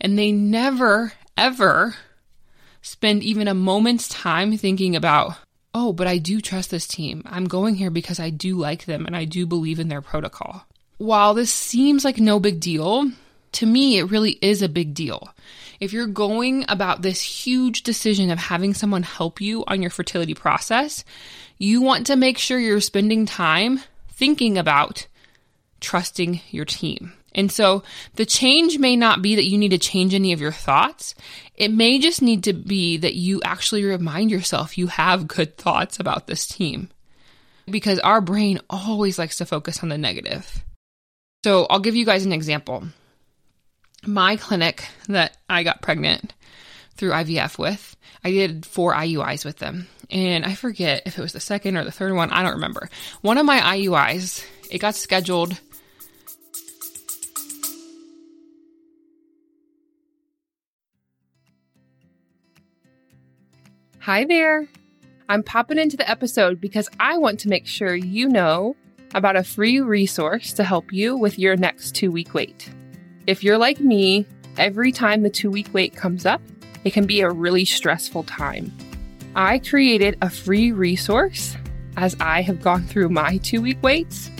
And 0.00 0.18
they 0.18 0.30
never, 0.30 1.12
ever 1.36 1.96
spend 2.82 3.22
even 3.22 3.48
a 3.48 3.54
moment's 3.54 4.08
time 4.08 4.56
thinking 4.56 4.94
about, 4.94 5.36
oh, 5.74 5.92
but 5.92 6.06
I 6.06 6.18
do 6.18 6.40
trust 6.40 6.70
this 6.70 6.86
team. 6.86 7.22
I'm 7.26 7.44
going 7.44 7.74
here 7.74 7.90
because 7.90 8.20
I 8.20 8.30
do 8.30 8.56
like 8.56 8.84
them 8.84 9.06
and 9.06 9.16
I 9.16 9.24
do 9.24 9.46
believe 9.46 9.80
in 9.80 9.88
their 9.88 10.02
protocol. 10.02 10.66
While 10.98 11.34
this 11.34 11.52
seems 11.52 12.04
like 12.04 12.18
no 12.18 12.38
big 12.38 12.60
deal, 12.60 13.10
to 13.52 13.66
me, 13.66 13.98
it 13.98 14.10
really 14.10 14.38
is 14.42 14.62
a 14.62 14.68
big 14.68 14.94
deal. 14.94 15.30
If 15.80 15.94
you're 15.94 16.06
going 16.06 16.66
about 16.68 17.00
this 17.00 17.22
huge 17.22 17.82
decision 17.82 18.30
of 18.30 18.38
having 18.38 18.74
someone 18.74 19.02
help 19.02 19.40
you 19.40 19.64
on 19.66 19.80
your 19.80 19.90
fertility 19.90 20.34
process, 20.34 21.04
you 21.56 21.80
want 21.80 22.06
to 22.06 22.16
make 22.16 22.36
sure 22.36 22.58
you're 22.58 22.82
spending 22.82 23.24
time 23.24 23.80
thinking 24.10 24.58
about 24.58 25.06
trusting 25.80 26.42
your 26.50 26.66
team. 26.66 27.14
And 27.34 27.50
so 27.50 27.82
the 28.16 28.26
change 28.26 28.78
may 28.78 28.94
not 28.94 29.22
be 29.22 29.36
that 29.36 29.46
you 29.46 29.56
need 29.56 29.70
to 29.70 29.78
change 29.78 30.14
any 30.14 30.34
of 30.34 30.40
your 30.40 30.52
thoughts. 30.52 31.14
It 31.54 31.72
may 31.72 31.98
just 31.98 32.20
need 32.20 32.44
to 32.44 32.52
be 32.52 32.98
that 32.98 33.14
you 33.14 33.40
actually 33.42 33.84
remind 33.84 34.30
yourself 34.30 34.76
you 34.76 34.88
have 34.88 35.28
good 35.28 35.56
thoughts 35.56 35.98
about 35.98 36.26
this 36.26 36.46
team. 36.46 36.90
Because 37.66 38.00
our 38.00 38.20
brain 38.20 38.60
always 38.68 39.18
likes 39.18 39.36
to 39.36 39.46
focus 39.46 39.82
on 39.82 39.88
the 39.88 39.96
negative. 39.96 40.62
So 41.44 41.66
I'll 41.70 41.80
give 41.80 41.96
you 41.96 42.04
guys 42.04 42.26
an 42.26 42.32
example. 42.32 42.84
My 44.06 44.36
clinic 44.36 44.88
that 45.08 45.36
I 45.48 45.62
got 45.62 45.82
pregnant 45.82 46.32
through 46.94 47.10
IVF 47.10 47.58
with, 47.58 47.96
I 48.24 48.30
did 48.30 48.64
four 48.64 48.94
IUIs 48.94 49.44
with 49.44 49.58
them. 49.58 49.88
And 50.10 50.44
I 50.44 50.54
forget 50.54 51.02
if 51.06 51.18
it 51.18 51.22
was 51.22 51.32
the 51.32 51.40
second 51.40 51.76
or 51.76 51.84
the 51.84 51.92
third 51.92 52.14
one. 52.14 52.30
I 52.30 52.42
don't 52.42 52.54
remember. 52.54 52.88
One 53.20 53.38
of 53.38 53.46
my 53.46 53.60
IUIs, 53.60 54.44
it 54.70 54.78
got 54.78 54.94
scheduled. 54.94 55.58
Hi 64.00 64.24
there. 64.24 64.66
I'm 65.28 65.42
popping 65.42 65.78
into 65.78 65.96
the 65.96 66.10
episode 66.10 66.60
because 66.60 66.88
I 66.98 67.18
want 67.18 67.38
to 67.40 67.48
make 67.48 67.66
sure 67.66 67.94
you 67.94 68.28
know 68.28 68.74
about 69.14 69.36
a 69.36 69.44
free 69.44 69.80
resource 69.80 70.52
to 70.54 70.64
help 70.64 70.92
you 70.92 71.16
with 71.16 71.38
your 71.38 71.56
next 71.56 71.94
two 71.94 72.10
week 72.10 72.34
wait. 72.34 72.70
If 73.26 73.44
you're 73.44 73.58
like 73.58 73.80
me, 73.80 74.26
every 74.56 74.92
time 74.92 75.22
the 75.22 75.30
two 75.30 75.50
week 75.50 75.68
wait 75.72 75.94
comes 75.94 76.24
up, 76.24 76.40
it 76.84 76.92
can 76.92 77.06
be 77.06 77.20
a 77.20 77.30
really 77.30 77.64
stressful 77.64 78.24
time. 78.24 78.72
I 79.36 79.58
created 79.58 80.16
a 80.22 80.30
free 80.30 80.72
resource 80.72 81.56
as 81.96 82.16
I 82.18 82.40
have 82.42 82.62
gone 82.62 82.84
through 82.84 83.10
my 83.10 83.36
two 83.38 83.60
week 83.60 83.82
waits 83.82 84.30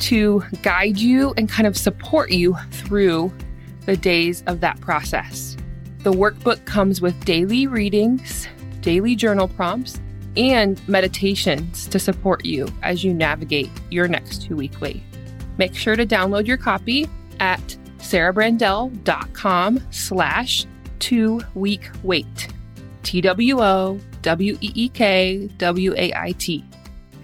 to 0.00 0.42
guide 0.62 0.96
you 0.98 1.34
and 1.36 1.48
kind 1.48 1.66
of 1.66 1.76
support 1.76 2.30
you 2.30 2.56
through 2.70 3.32
the 3.84 3.96
days 3.96 4.42
of 4.46 4.60
that 4.60 4.80
process. 4.80 5.56
The 6.02 6.12
workbook 6.12 6.64
comes 6.64 7.02
with 7.02 7.24
daily 7.26 7.66
readings, 7.66 8.48
daily 8.80 9.14
journal 9.14 9.48
prompts, 9.48 10.00
and 10.36 10.80
meditations 10.88 11.86
to 11.88 11.98
support 11.98 12.46
you 12.46 12.66
as 12.82 13.04
you 13.04 13.12
navigate 13.12 13.70
your 13.90 14.08
next 14.08 14.42
two 14.42 14.56
week 14.56 14.80
wait. 14.80 15.02
Make 15.58 15.74
sure 15.74 15.96
to 15.96 16.06
download 16.06 16.46
your 16.46 16.56
copy 16.56 17.06
at 17.38 17.76
sarahbrandell.com 18.00 19.80
slash 19.90 20.66
two 20.98 21.40
week 21.54 21.90
wait. 22.02 22.48
T 23.02 23.20
W 23.20 23.60
O 23.60 23.98
W 24.22 24.58
E 24.60 24.72
E 24.74 24.88
K 24.88 25.48
W 25.58 25.94
A 25.96 26.12
I 26.14 26.32
T. 26.32 26.64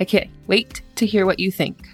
I 0.01 0.05
can't 0.05 0.31
wait 0.47 0.83
to 0.97 1.07
hear 1.07 1.27
what 1.27 1.39
you 1.39 1.51
think. 1.51 1.89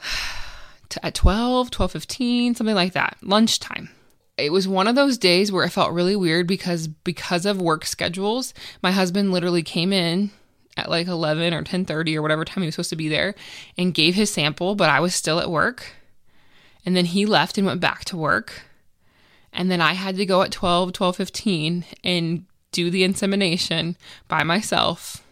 At 1.02 1.14
12, 1.14 1.70
12 1.70 1.92
15, 1.92 2.54
something 2.56 2.74
like 2.74 2.94
that, 2.94 3.16
lunchtime 3.22 3.88
it 4.38 4.52
was 4.52 4.68
one 4.68 4.86
of 4.86 4.94
those 4.94 5.18
days 5.18 5.50
where 5.50 5.64
I 5.64 5.68
felt 5.68 5.92
really 5.92 6.16
weird 6.16 6.46
because 6.46 6.86
because 6.88 7.44
of 7.44 7.60
work 7.60 7.84
schedules, 7.84 8.54
my 8.82 8.92
husband 8.92 9.32
literally 9.32 9.62
came 9.62 9.92
in 9.92 10.30
at 10.76 10.88
like 10.88 11.08
11 11.08 11.52
or 11.52 11.64
10:30 11.64 12.16
or 12.16 12.22
whatever 12.22 12.44
time 12.44 12.62
he 12.62 12.66
was 12.66 12.76
supposed 12.76 12.90
to 12.90 12.96
be 12.96 13.08
there 13.08 13.34
and 13.76 13.94
gave 13.94 14.14
his 14.14 14.32
sample, 14.32 14.74
but 14.74 14.88
I 14.88 15.00
was 15.00 15.14
still 15.14 15.40
at 15.40 15.50
work. 15.50 15.92
And 16.86 16.96
then 16.96 17.06
he 17.06 17.26
left 17.26 17.58
and 17.58 17.66
went 17.66 17.80
back 17.80 18.04
to 18.06 18.16
work. 18.16 18.62
And 19.52 19.70
then 19.70 19.80
I 19.80 19.94
had 19.94 20.16
to 20.16 20.26
go 20.26 20.42
at 20.42 20.52
12, 20.52 20.92
12:15 20.92 21.84
and 22.04 22.44
do 22.70 22.90
the 22.90 23.02
insemination 23.02 23.96
by 24.28 24.44
myself. 24.44 25.24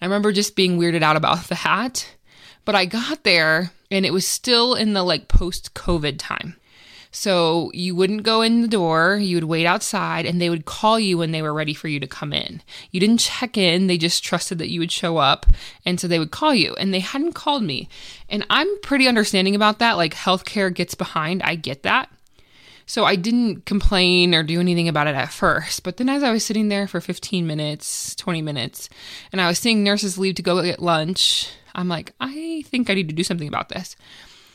I 0.00 0.04
remember 0.04 0.32
just 0.32 0.56
being 0.56 0.78
weirded 0.78 1.02
out 1.02 1.16
about 1.16 1.48
that. 1.48 2.14
But 2.64 2.76
I 2.76 2.84
got 2.84 3.24
there 3.24 3.72
and 3.90 4.06
it 4.06 4.12
was 4.12 4.26
still 4.26 4.74
in 4.74 4.92
the 4.92 5.02
like 5.02 5.28
post 5.28 5.74
COVID 5.74 6.16
time. 6.18 6.56
So 7.14 7.70
you 7.74 7.94
wouldn't 7.94 8.22
go 8.22 8.40
in 8.40 8.62
the 8.62 8.68
door, 8.68 9.18
you 9.20 9.36
would 9.36 9.44
wait 9.44 9.66
outside, 9.66 10.24
and 10.24 10.40
they 10.40 10.48
would 10.48 10.64
call 10.64 10.98
you 10.98 11.18
when 11.18 11.30
they 11.30 11.42
were 11.42 11.52
ready 11.52 11.74
for 11.74 11.86
you 11.86 12.00
to 12.00 12.06
come 12.06 12.32
in. 12.32 12.62
You 12.90 13.00
didn't 13.00 13.20
check 13.20 13.58
in, 13.58 13.86
they 13.86 13.98
just 13.98 14.24
trusted 14.24 14.56
that 14.58 14.70
you 14.70 14.80
would 14.80 14.90
show 14.90 15.18
up. 15.18 15.44
And 15.84 16.00
so 16.00 16.08
they 16.08 16.18
would 16.18 16.30
call 16.30 16.54
you, 16.54 16.74
and 16.76 16.92
they 16.92 17.00
hadn't 17.00 17.34
called 17.34 17.64
me. 17.64 17.90
And 18.30 18.46
I'm 18.48 18.80
pretty 18.80 19.06
understanding 19.06 19.54
about 19.54 19.78
that. 19.78 19.98
Like 19.98 20.14
healthcare 20.14 20.74
gets 20.74 20.94
behind, 20.94 21.42
I 21.42 21.54
get 21.54 21.82
that. 21.82 22.10
So 22.86 23.04
I 23.04 23.14
didn't 23.14 23.66
complain 23.66 24.34
or 24.34 24.42
do 24.42 24.58
anything 24.58 24.88
about 24.88 25.06
it 25.06 25.14
at 25.14 25.32
first. 25.32 25.82
But 25.82 25.98
then 25.98 26.08
as 26.08 26.22
I 26.22 26.32
was 26.32 26.44
sitting 26.44 26.68
there 26.68 26.88
for 26.88 27.00
15 27.00 27.46
minutes, 27.46 28.14
20 28.16 28.40
minutes, 28.40 28.88
and 29.30 29.40
I 29.40 29.48
was 29.48 29.58
seeing 29.58 29.84
nurses 29.84 30.16
leave 30.16 30.36
to 30.36 30.42
go 30.42 30.62
get 30.62 30.80
lunch, 30.80 31.50
I'm 31.74 31.88
like, 31.88 32.14
I 32.20 32.64
think 32.66 32.88
I 32.88 32.94
need 32.94 33.10
to 33.10 33.14
do 33.14 33.22
something 33.22 33.48
about 33.48 33.68
this. 33.68 33.96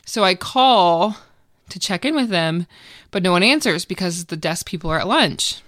So 0.04 0.24
I 0.24 0.34
call 0.34 1.16
to 1.70 1.78
check 1.78 2.04
in 2.04 2.14
with 2.14 2.28
them, 2.28 2.66
but 3.10 3.22
no 3.22 3.32
one 3.32 3.42
answers 3.42 3.84
because 3.84 4.26
the 4.26 4.36
desk 4.36 4.66
people 4.66 4.90
are 4.90 5.00
at 5.00 5.08
lunch. 5.08 5.62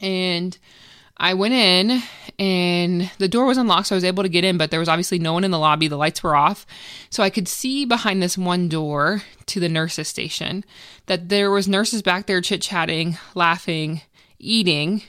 And 0.00 0.56
I 1.16 1.34
went 1.34 1.52
in 1.52 2.02
and 2.38 3.10
the 3.18 3.28
door 3.28 3.44
was 3.44 3.58
unlocked, 3.58 3.88
so 3.88 3.94
I 3.94 3.98
was 3.98 4.04
able 4.04 4.22
to 4.22 4.28
get 4.30 4.44
in, 4.44 4.56
but 4.56 4.70
there 4.70 4.80
was 4.80 4.88
obviously 4.88 5.18
no 5.18 5.34
one 5.34 5.44
in 5.44 5.50
the 5.50 5.58
lobby. 5.58 5.86
The 5.86 5.98
lights 5.98 6.22
were 6.22 6.34
off. 6.34 6.66
So 7.10 7.22
I 7.22 7.28
could 7.28 7.46
see 7.46 7.84
behind 7.84 8.22
this 8.22 8.38
one 8.38 8.70
door 8.70 9.22
to 9.46 9.60
the 9.60 9.68
nurses' 9.68 10.08
station 10.08 10.64
that 11.06 11.28
there 11.28 11.50
was 11.50 11.68
nurses 11.68 12.00
back 12.00 12.26
there 12.26 12.40
chit-chatting, 12.40 13.18
laughing, 13.34 14.00
eating. 14.38 15.02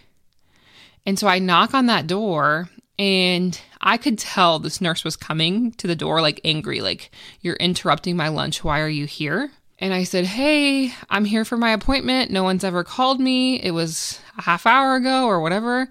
And 1.05 1.17
so 1.17 1.27
I 1.27 1.39
knock 1.39 1.73
on 1.73 1.85
that 1.85 2.07
door 2.07 2.69
and 2.99 3.59
I 3.79 3.95
could 3.95 4.19
tell 4.19 4.59
this 4.59 4.81
nurse 4.81 5.05
was 5.05 5.15
coming 5.15 5.71
to 5.73 5.87
the 5.87 5.95
door 5.95 6.21
like 6.21 6.41
angry, 6.43 6.81
like, 6.81 7.09
You're 7.39 7.55
interrupting 7.55 8.17
my 8.17 8.27
lunch. 8.27 8.65
Why 8.65 8.81
are 8.81 8.89
you 8.89 9.05
here? 9.05 9.51
And 9.81 9.95
I 9.95 10.03
said, 10.03 10.25
Hey, 10.25 10.93
I'm 11.09 11.25
here 11.25 11.43
for 11.43 11.57
my 11.57 11.71
appointment. 11.71 12.29
No 12.29 12.43
one's 12.43 12.63
ever 12.63 12.83
called 12.83 13.19
me. 13.19 13.59
It 13.61 13.71
was 13.71 14.19
a 14.37 14.43
half 14.43 14.67
hour 14.67 14.95
ago 14.95 15.25
or 15.25 15.41
whatever. 15.41 15.89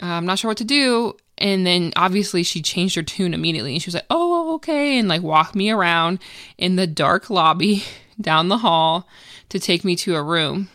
Uh, 0.00 0.06
I'm 0.06 0.24
not 0.24 0.38
sure 0.38 0.48
what 0.48 0.58
to 0.58 0.64
do. 0.64 1.16
And 1.36 1.66
then 1.66 1.92
obviously 1.96 2.44
she 2.44 2.62
changed 2.62 2.94
her 2.94 3.02
tune 3.02 3.34
immediately. 3.34 3.72
And 3.72 3.82
she 3.82 3.88
was 3.88 3.94
like, 3.94 4.06
Oh, 4.08 4.54
okay. 4.54 4.96
And 4.98 5.08
like 5.08 5.22
walked 5.22 5.56
me 5.56 5.70
around 5.70 6.20
in 6.56 6.76
the 6.76 6.86
dark 6.86 7.28
lobby 7.28 7.82
down 8.20 8.48
the 8.48 8.58
hall 8.58 9.08
to 9.48 9.58
take 9.58 9.84
me 9.84 9.96
to 9.96 10.14
a 10.14 10.22
room. 10.22 10.68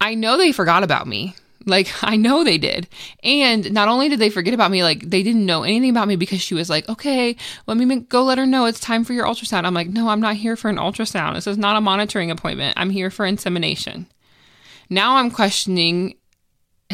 I 0.00 0.14
know 0.14 0.38
they 0.38 0.52
forgot 0.52 0.84
about 0.84 1.08
me. 1.08 1.34
Like, 1.66 1.90
I 2.02 2.16
know 2.16 2.44
they 2.44 2.58
did. 2.58 2.88
And 3.22 3.72
not 3.72 3.88
only 3.88 4.08
did 4.08 4.18
they 4.18 4.30
forget 4.30 4.54
about 4.54 4.70
me, 4.70 4.82
like, 4.82 5.08
they 5.08 5.22
didn't 5.22 5.46
know 5.46 5.62
anything 5.62 5.90
about 5.90 6.08
me 6.08 6.16
because 6.16 6.40
she 6.40 6.54
was 6.54 6.68
like, 6.68 6.88
okay, 6.88 7.36
let 7.66 7.76
me 7.76 8.00
go 8.00 8.24
let 8.24 8.38
her 8.38 8.46
know 8.46 8.66
it's 8.66 8.80
time 8.80 9.04
for 9.04 9.12
your 9.12 9.26
ultrasound. 9.26 9.64
I'm 9.64 9.74
like, 9.74 9.88
no, 9.88 10.08
I'm 10.08 10.20
not 10.20 10.36
here 10.36 10.56
for 10.56 10.68
an 10.68 10.76
ultrasound. 10.76 11.34
This 11.34 11.46
is 11.46 11.58
not 11.58 11.76
a 11.76 11.80
monitoring 11.80 12.30
appointment. 12.30 12.74
I'm 12.78 12.90
here 12.90 13.10
for 13.10 13.24
insemination. 13.24 14.06
Now 14.90 15.16
I'm 15.16 15.30
questioning 15.30 16.16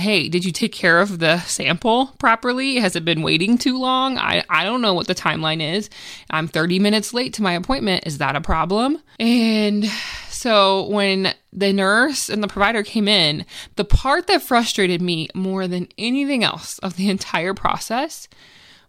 hey, 0.00 0.28
did 0.28 0.44
you 0.44 0.52
take 0.52 0.72
care 0.72 1.00
of 1.00 1.18
the 1.18 1.38
sample 1.40 2.06
properly? 2.18 2.76
Has 2.76 2.96
it 2.96 3.04
been 3.04 3.22
waiting 3.22 3.56
too 3.56 3.78
long? 3.78 4.18
I, 4.18 4.44
I 4.48 4.64
don't 4.64 4.80
know 4.80 4.94
what 4.94 5.06
the 5.06 5.14
timeline 5.14 5.62
is. 5.62 5.88
I'm 6.30 6.48
30 6.48 6.78
minutes 6.78 7.14
late 7.14 7.34
to 7.34 7.42
my 7.42 7.52
appointment. 7.52 8.06
Is 8.06 8.18
that 8.18 8.36
a 8.36 8.40
problem? 8.40 9.02
And 9.18 9.84
so 10.30 10.88
when 10.88 11.34
the 11.52 11.72
nurse 11.72 12.28
and 12.28 12.42
the 12.42 12.48
provider 12.48 12.82
came 12.82 13.06
in, 13.06 13.44
the 13.76 13.84
part 13.84 14.26
that 14.26 14.42
frustrated 14.42 15.02
me 15.02 15.28
more 15.34 15.68
than 15.68 15.88
anything 15.98 16.42
else 16.42 16.78
of 16.78 16.96
the 16.96 17.10
entire 17.10 17.54
process 17.54 18.28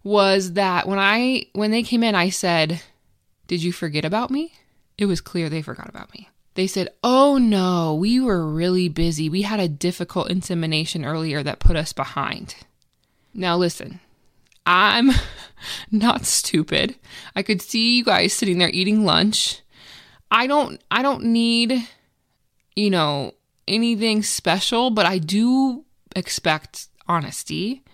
was 0.02 0.54
that 0.54 0.88
when 0.88 0.98
I 0.98 1.46
when 1.52 1.70
they 1.70 1.82
came 1.82 2.02
in, 2.02 2.14
I 2.14 2.30
said, 2.30 2.82
"Did 3.46 3.62
you 3.62 3.72
forget 3.72 4.04
about 4.04 4.30
me?" 4.30 4.54
It 4.98 5.06
was 5.06 5.20
clear 5.20 5.48
they 5.48 5.62
forgot 5.62 5.88
about 5.88 6.12
me. 6.12 6.28
They 6.54 6.66
said, 6.66 6.88
"Oh 7.02 7.38
no, 7.38 7.94
we 7.94 8.20
were 8.20 8.46
really 8.46 8.88
busy. 8.88 9.28
We 9.28 9.42
had 9.42 9.60
a 9.60 9.68
difficult 9.68 10.30
insemination 10.30 11.04
earlier 11.04 11.42
that 11.42 11.60
put 11.60 11.76
us 11.76 11.92
behind." 11.92 12.56
Now 13.34 13.56
listen, 13.56 14.00
I'm 14.66 15.10
not 15.90 16.26
stupid. 16.26 16.96
I 17.34 17.42
could 17.42 17.62
see 17.62 17.96
you 17.96 18.04
guys 18.04 18.32
sitting 18.32 18.58
there 18.58 18.70
eating 18.70 19.04
lunch 19.04 19.62
I 20.32 20.46
don't 20.46 20.82
I 20.90 21.02
don't 21.02 21.24
need 21.24 21.86
you 22.74 22.88
know 22.88 23.34
anything 23.68 24.22
special, 24.22 24.90
but 24.90 25.04
I 25.04 25.18
do 25.18 25.84
expect 26.16 26.88
honesty 27.06 27.84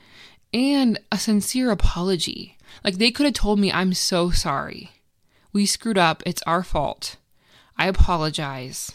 and 0.55 1.01
a 1.11 1.19
sincere 1.19 1.73
apology. 1.73 2.57
Like 2.85 2.99
they 2.99 3.11
could 3.11 3.27
have 3.27 3.35
told 3.35 3.59
me 3.59 3.73
I'm 3.73 3.93
so 3.93 4.31
sorry. 4.31 4.93
We 5.53 5.67
screwed 5.67 5.99
up. 5.99 6.23
It's 6.25 6.43
our 6.43 6.63
fault. 6.63 7.17
I 7.79 7.87
apologize. 7.87 8.93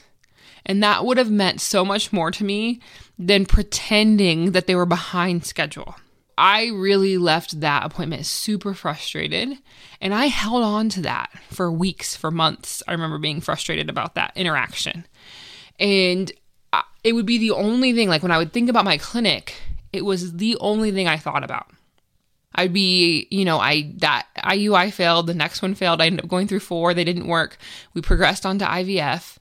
And 0.66 0.84
that 0.84 1.06
would 1.06 1.18
have 1.18 1.32
meant 1.32 1.62
so 1.62 1.84
much 1.84 2.14
more 2.14 2.32
to 2.32 2.44
me 2.44 2.80
than 3.18 3.46
pretending 3.46 4.52
that 4.52 4.68
they 4.68 4.76
were 4.76 4.86
behind 4.86 5.46
schedule. 5.46 5.96
I 6.38 6.68
really 6.68 7.18
left 7.18 7.60
that 7.60 7.86
appointment 7.86 8.26
super 8.26 8.74
frustrated. 8.74 9.58
And 10.02 10.14
I 10.14 10.28
held 10.28 10.64
on 10.64 10.90
to 10.90 11.02
that 11.02 11.30
for 11.50 11.72
weeks, 11.72 12.16
for 12.16 12.32
months. 12.32 12.82
I 12.88 12.92
remember 12.92 13.20
being 13.20 13.42
frustrated 13.42 13.90
about 13.90 14.16
that 14.16 14.32
interaction. 14.36 15.06
And 15.80 16.32
it 17.04 17.14
would 17.14 17.26
be 17.26 17.38
the 17.38 17.52
only 17.52 17.94
thing, 17.94 18.10
like 18.10 18.24
when 18.24 18.32
I 18.32 18.38
would 18.38 18.54
think 18.54 18.70
about 18.70 18.86
my 18.86 18.98
clinic, 18.98 19.56
it 19.92 20.06
was 20.06 20.38
the 20.38 20.58
only 20.58 20.92
thing 20.92 21.08
I 21.08 21.18
thought 21.18 21.44
about. 21.44 21.70
I'd 22.56 22.74
be, 22.74 23.28
you 23.32 23.46
know, 23.46 23.60
I 23.60 23.94
that 23.98 24.28
IUI 24.38 24.94
failed, 24.94 25.28
the 25.28 25.34
next 25.34 25.62
one 25.62 25.76
failed. 25.76 26.02
I 26.02 26.08
ended 26.08 26.24
up 26.24 26.30
going 26.30 26.48
through 26.48 26.60
four, 26.60 26.94
they 26.94 27.04
didn't 27.04 27.28
work. 27.28 27.58
We 27.94 28.02
progressed 28.02 28.46
on 28.46 28.60
to 28.60 28.66
IVF. 28.66 29.38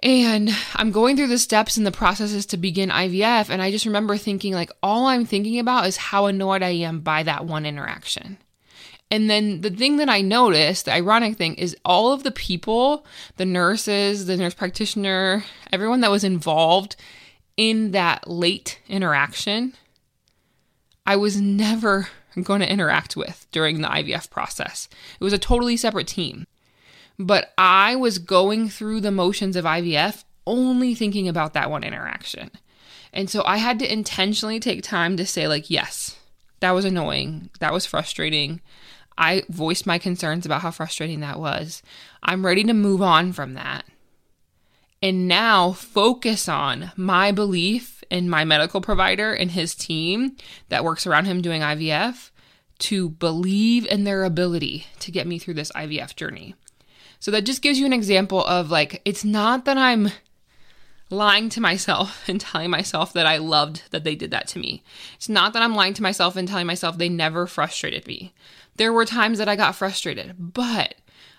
And 0.00 0.50
I'm 0.74 0.92
going 0.92 1.16
through 1.16 1.26
the 1.26 1.38
steps 1.38 1.76
and 1.76 1.84
the 1.84 1.90
processes 1.90 2.46
to 2.46 2.56
begin 2.56 2.88
IVF. 2.88 3.50
And 3.50 3.60
I 3.60 3.72
just 3.72 3.86
remember 3.86 4.16
thinking, 4.16 4.54
like, 4.54 4.70
all 4.80 5.06
I'm 5.06 5.24
thinking 5.26 5.58
about 5.58 5.86
is 5.86 5.96
how 5.96 6.26
annoyed 6.26 6.62
I 6.62 6.70
am 6.70 7.00
by 7.00 7.24
that 7.24 7.46
one 7.46 7.66
interaction. 7.66 8.38
And 9.10 9.28
then 9.28 9.62
the 9.62 9.70
thing 9.70 9.96
that 9.96 10.08
I 10.08 10.20
noticed, 10.20 10.84
the 10.84 10.92
ironic 10.92 11.36
thing, 11.36 11.54
is 11.54 11.76
all 11.84 12.12
of 12.12 12.22
the 12.22 12.30
people, 12.30 13.06
the 13.38 13.46
nurses, 13.46 14.26
the 14.26 14.36
nurse 14.36 14.54
practitioner, 14.54 15.44
everyone 15.72 16.00
that 16.02 16.10
was 16.10 16.24
involved 16.24 16.94
in 17.56 17.90
that 17.92 18.28
late 18.28 18.80
interaction, 18.88 19.74
I 21.08 21.16
was 21.16 21.40
never 21.40 22.08
going 22.42 22.60
to 22.60 22.70
interact 22.70 23.16
with 23.16 23.46
during 23.50 23.80
the 23.80 23.88
IVF 23.88 24.28
process. 24.28 24.90
It 25.18 25.24
was 25.24 25.32
a 25.32 25.38
totally 25.38 25.74
separate 25.78 26.06
team. 26.06 26.46
But 27.18 27.54
I 27.56 27.96
was 27.96 28.18
going 28.18 28.68
through 28.68 29.00
the 29.00 29.10
motions 29.10 29.56
of 29.56 29.64
IVF 29.64 30.24
only 30.46 30.94
thinking 30.94 31.26
about 31.26 31.54
that 31.54 31.70
one 31.70 31.82
interaction. 31.82 32.50
And 33.10 33.30
so 33.30 33.42
I 33.46 33.56
had 33.56 33.78
to 33.78 33.90
intentionally 33.90 34.60
take 34.60 34.82
time 34.82 35.16
to 35.16 35.24
say, 35.24 35.48
like, 35.48 35.70
yes, 35.70 36.18
that 36.60 36.72
was 36.72 36.84
annoying. 36.84 37.48
That 37.60 37.72
was 37.72 37.86
frustrating. 37.86 38.60
I 39.16 39.44
voiced 39.48 39.86
my 39.86 39.96
concerns 39.96 40.44
about 40.44 40.60
how 40.60 40.70
frustrating 40.70 41.20
that 41.20 41.40
was. 41.40 41.82
I'm 42.22 42.44
ready 42.44 42.64
to 42.64 42.74
move 42.74 43.00
on 43.00 43.32
from 43.32 43.54
that. 43.54 43.86
And 45.02 45.26
now 45.26 45.72
focus 45.72 46.50
on 46.50 46.92
my 46.96 47.32
belief 47.32 47.97
in 48.10 48.28
my 48.28 48.44
medical 48.44 48.80
provider 48.80 49.32
and 49.32 49.50
his 49.50 49.74
team 49.74 50.36
that 50.68 50.84
works 50.84 51.06
around 51.06 51.26
him 51.26 51.42
doing 51.42 51.62
IVF 51.62 52.30
to 52.78 53.10
believe 53.10 53.86
in 53.86 54.04
their 54.04 54.24
ability 54.24 54.86
to 55.00 55.10
get 55.10 55.26
me 55.26 55.38
through 55.38 55.54
this 55.54 55.72
IVF 55.72 56.14
journey. 56.14 56.54
So 57.20 57.30
that 57.32 57.42
just 57.42 57.62
gives 57.62 57.78
you 57.78 57.86
an 57.86 57.92
example 57.92 58.44
of 58.44 58.70
like, 58.70 59.02
it's 59.04 59.24
not 59.24 59.64
that 59.64 59.76
I'm 59.76 60.10
lying 61.10 61.48
to 61.50 61.60
myself 61.60 62.24
and 62.28 62.40
telling 62.40 62.70
myself 62.70 63.12
that 63.12 63.26
I 63.26 63.38
loved 63.38 63.82
that 63.90 64.04
they 64.04 64.14
did 64.14 64.30
that 64.30 64.46
to 64.48 64.58
me. 64.58 64.82
It's 65.16 65.28
not 65.28 65.52
that 65.52 65.62
I'm 65.62 65.74
lying 65.74 65.94
to 65.94 66.02
myself 66.02 66.36
and 66.36 66.46
telling 66.46 66.66
myself 66.66 66.96
they 66.96 67.08
never 67.08 67.46
frustrated 67.46 68.06
me. 68.06 68.32
There 68.76 68.92
were 68.92 69.04
times 69.04 69.38
that 69.38 69.48
I 69.48 69.56
got 69.56 69.74
frustrated, 69.74 70.34
but 70.38 70.94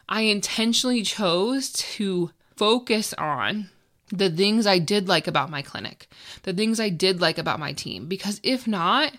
I 0.10 0.22
intentionally 0.22 1.04
chose 1.04 1.72
to 1.72 2.32
focus 2.58 3.14
on 3.14 3.70
the 4.12 4.30
things 4.30 4.66
I 4.66 4.80
did 4.80 5.08
like 5.08 5.28
about 5.28 5.50
my 5.50 5.62
clinic, 5.62 6.08
the 6.44 6.54
things 6.54 6.80
I 6.80 6.90
did 6.90 7.22
like 7.22 7.38
about 7.38 7.60
my 7.60 7.74
team. 7.74 8.08
Because 8.08 8.40
if 8.44 8.68
not, 8.68 9.14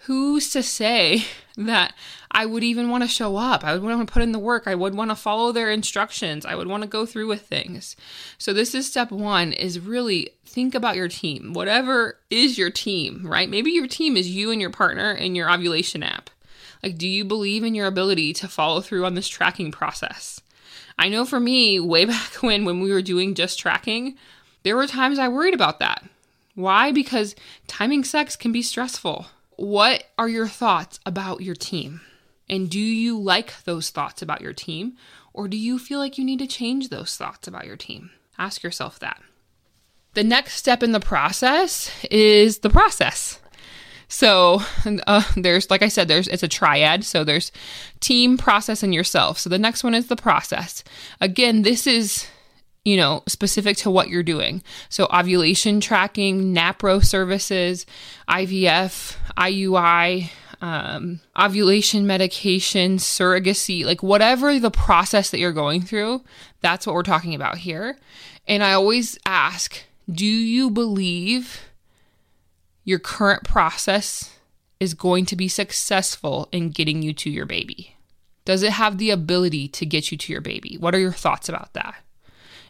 who's 0.00 0.50
to 0.50 0.62
say 0.62 1.24
that 1.56 1.94
I 2.30 2.46
would 2.46 2.64
even 2.64 2.90
want 2.90 3.02
to 3.04 3.08
show 3.08 3.36
up? 3.36 3.64
I 3.64 3.72
would 3.72 3.82
want 3.82 4.06
to 4.06 4.12
put 4.12 4.22
in 4.22 4.32
the 4.32 4.38
work. 4.38 4.64
I 4.66 4.74
would 4.74 4.94
want 4.94 5.10
to 5.10 5.16
follow 5.16 5.52
their 5.52 5.70
instructions. 5.70 6.44
I 6.44 6.54
would 6.54 6.66
want 6.66 6.82
to 6.82 6.88
go 6.88 7.06
through 7.06 7.28
with 7.28 7.42
things. 7.42 7.96
So 8.38 8.52
this 8.52 8.74
is 8.74 8.86
step 8.86 9.10
1 9.10 9.52
is 9.52 9.80
really 9.80 10.30
think 10.44 10.74
about 10.74 10.96
your 10.96 11.08
team. 11.08 11.52
Whatever 11.52 12.18
is 12.30 12.58
your 12.58 12.70
team, 12.70 13.22
right? 13.24 13.48
Maybe 13.48 13.70
your 13.70 13.86
team 13.86 14.16
is 14.16 14.28
you 14.28 14.50
and 14.50 14.60
your 14.60 14.70
partner 14.70 15.12
and 15.12 15.36
your 15.36 15.50
ovulation 15.50 16.02
app. 16.02 16.30
Like 16.82 16.98
do 16.98 17.08
you 17.08 17.24
believe 17.24 17.64
in 17.64 17.74
your 17.74 17.86
ability 17.86 18.32
to 18.34 18.48
follow 18.48 18.80
through 18.80 19.06
on 19.06 19.14
this 19.14 19.28
tracking 19.28 19.72
process? 19.72 20.40
I 20.98 21.08
know 21.08 21.24
for 21.24 21.40
me, 21.40 21.80
way 21.80 22.04
back 22.06 22.42
when 22.42 22.64
when 22.64 22.80
we 22.80 22.92
were 22.92 23.02
doing 23.02 23.34
just 23.34 23.58
tracking, 23.58 24.16
there 24.62 24.76
were 24.76 24.86
times 24.86 25.18
I 25.18 25.28
worried 25.28 25.54
about 25.54 25.78
that. 25.80 26.04
Why? 26.54 26.90
Because 26.90 27.34
timing 27.66 28.02
sex 28.04 28.34
can 28.34 28.50
be 28.50 28.62
stressful 28.62 29.26
what 29.56 30.04
are 30.18 30.28
your 30.28 30.46
thoughts 30.46 31.00
about 31.06 31.40
your 31.40 31.54
team? 31.54 32.02
And 32.48 32.70
do 32.70 32.78
you 32.78 33.18
like 33.18 33.64
those 33.64 33.90
thoughts 33.90 34.22
about 34.22 34.42
your 34.42 34.52
team? 34.52 34.96
Or 35.32 35.48
do 35.48 35.56
you 35.56 35.78
feel 35.78 35.98
like 35.98 36.18
you 36.18 36.24
need 36.24 36.38
to 36.38 36.46
change 36.46 36.88
those 36.88 37.16
thoughts 37.16 37.48
about 37.48 37.66
your 37.66 37.76
team? 37.76 38.10
Ask 38.38 38.62
yourself 38.62 38.98
that. 39.00 39.20
The 40.14 40.24
next 40.24 40.54
step 40.54 40.82
in 40.82 40.92
the 40.92 41.00
process 41.00 41.90
is 42.10 42.58
the 42.58 42.70
process. 42.70 43.40
So 44.08 44.60
uh, 45.06 45.24
there's, 45.36 45.70
like 45.70 45.82
I 45.82 45.88
said, 45.88 46.08
there's 46.08 46.28
it's 46.28 46.42
a 46.42 46.48
triad. 46.48 47.04
So 47.04 47.24
there's 47.24 47.52
team, 48.00 48.38
process, 48.38 48.82
and 48.82 48.94
yourself. 48.94 49.38
So 49.38 49.50
the 49.50 49.58
next 49.58 49.84
one 49.84 49.94
is 49.94 50.08
the 50.08 50.16
process. 50.16 50.84
Again, 51.20 51.62
this 51.62 51.86
is 51.86 52.26
you 52.84 52.96
know, 52.96 53.24
specific 53.26 53.76
to 53.76 53.90
what 53.90 54.08
you're 54.08 54.22
doing. 54.22 54.62
So, 54.90 55.08
ovulation 55.12 55.80
tracking, 55.80 56.54
NAPRO 56.54 57.04
services, 57.04 57.84
IVF, 58.28 59.16
IUI, 59.36 60.30
um, 60.60 61.18
ovulation 61.36 62.06
medication, 62.06 62.98
surrogacy, 62.98 63.84
like 63.84 64.04
whatever 64.04 64.60
the 64.60 64.70
process 64.70 65.30
that 65.30 65.40
you're 65.40 65.52
going 65.52 65.82
through, 65.82 66.22
that's 66.60 66.86
what 66.86 66.94
we're 66.94 67.02
talking 67.02 67.34
about 67.34 67.58
here. 67.58 67.98
And 68.46 68.62
I 68.62 68.74
always 68.74 69.18
ask, 69.26 69.82
do 70.08 70.24
you 70.24 70.70
believe 70.70 71.62
your 72.86 72.98
current 72.98 73.44
process 73.44 74.38
is 74.80 74.94
going 74.94 75.26
to 75.26 75.36
be 75.36 75.48
successful 75.48 76.48
in 76.52 76.70
getting 76.70 77.02
you 77.02 77.12
to 77.12 77.28
your 77.28 77.44
baby? 77.44 77.96
Does 78.46 78.62
it 78.62 78.72
have 78.72 78.96
the 78.96 79.10
ability 79.10 79.68
to 79.68 79.84
get 79.84 80.10
you 80.10 80.16
to 80.16 80.32
your 80.32 80.40
baby? 80.40 80.78
What 80.80 80.94
are 80.94 80.98
your 80.98 81.12
thoughts 81.12 81.50
about 81.50 81.74
that? 81.74 81.96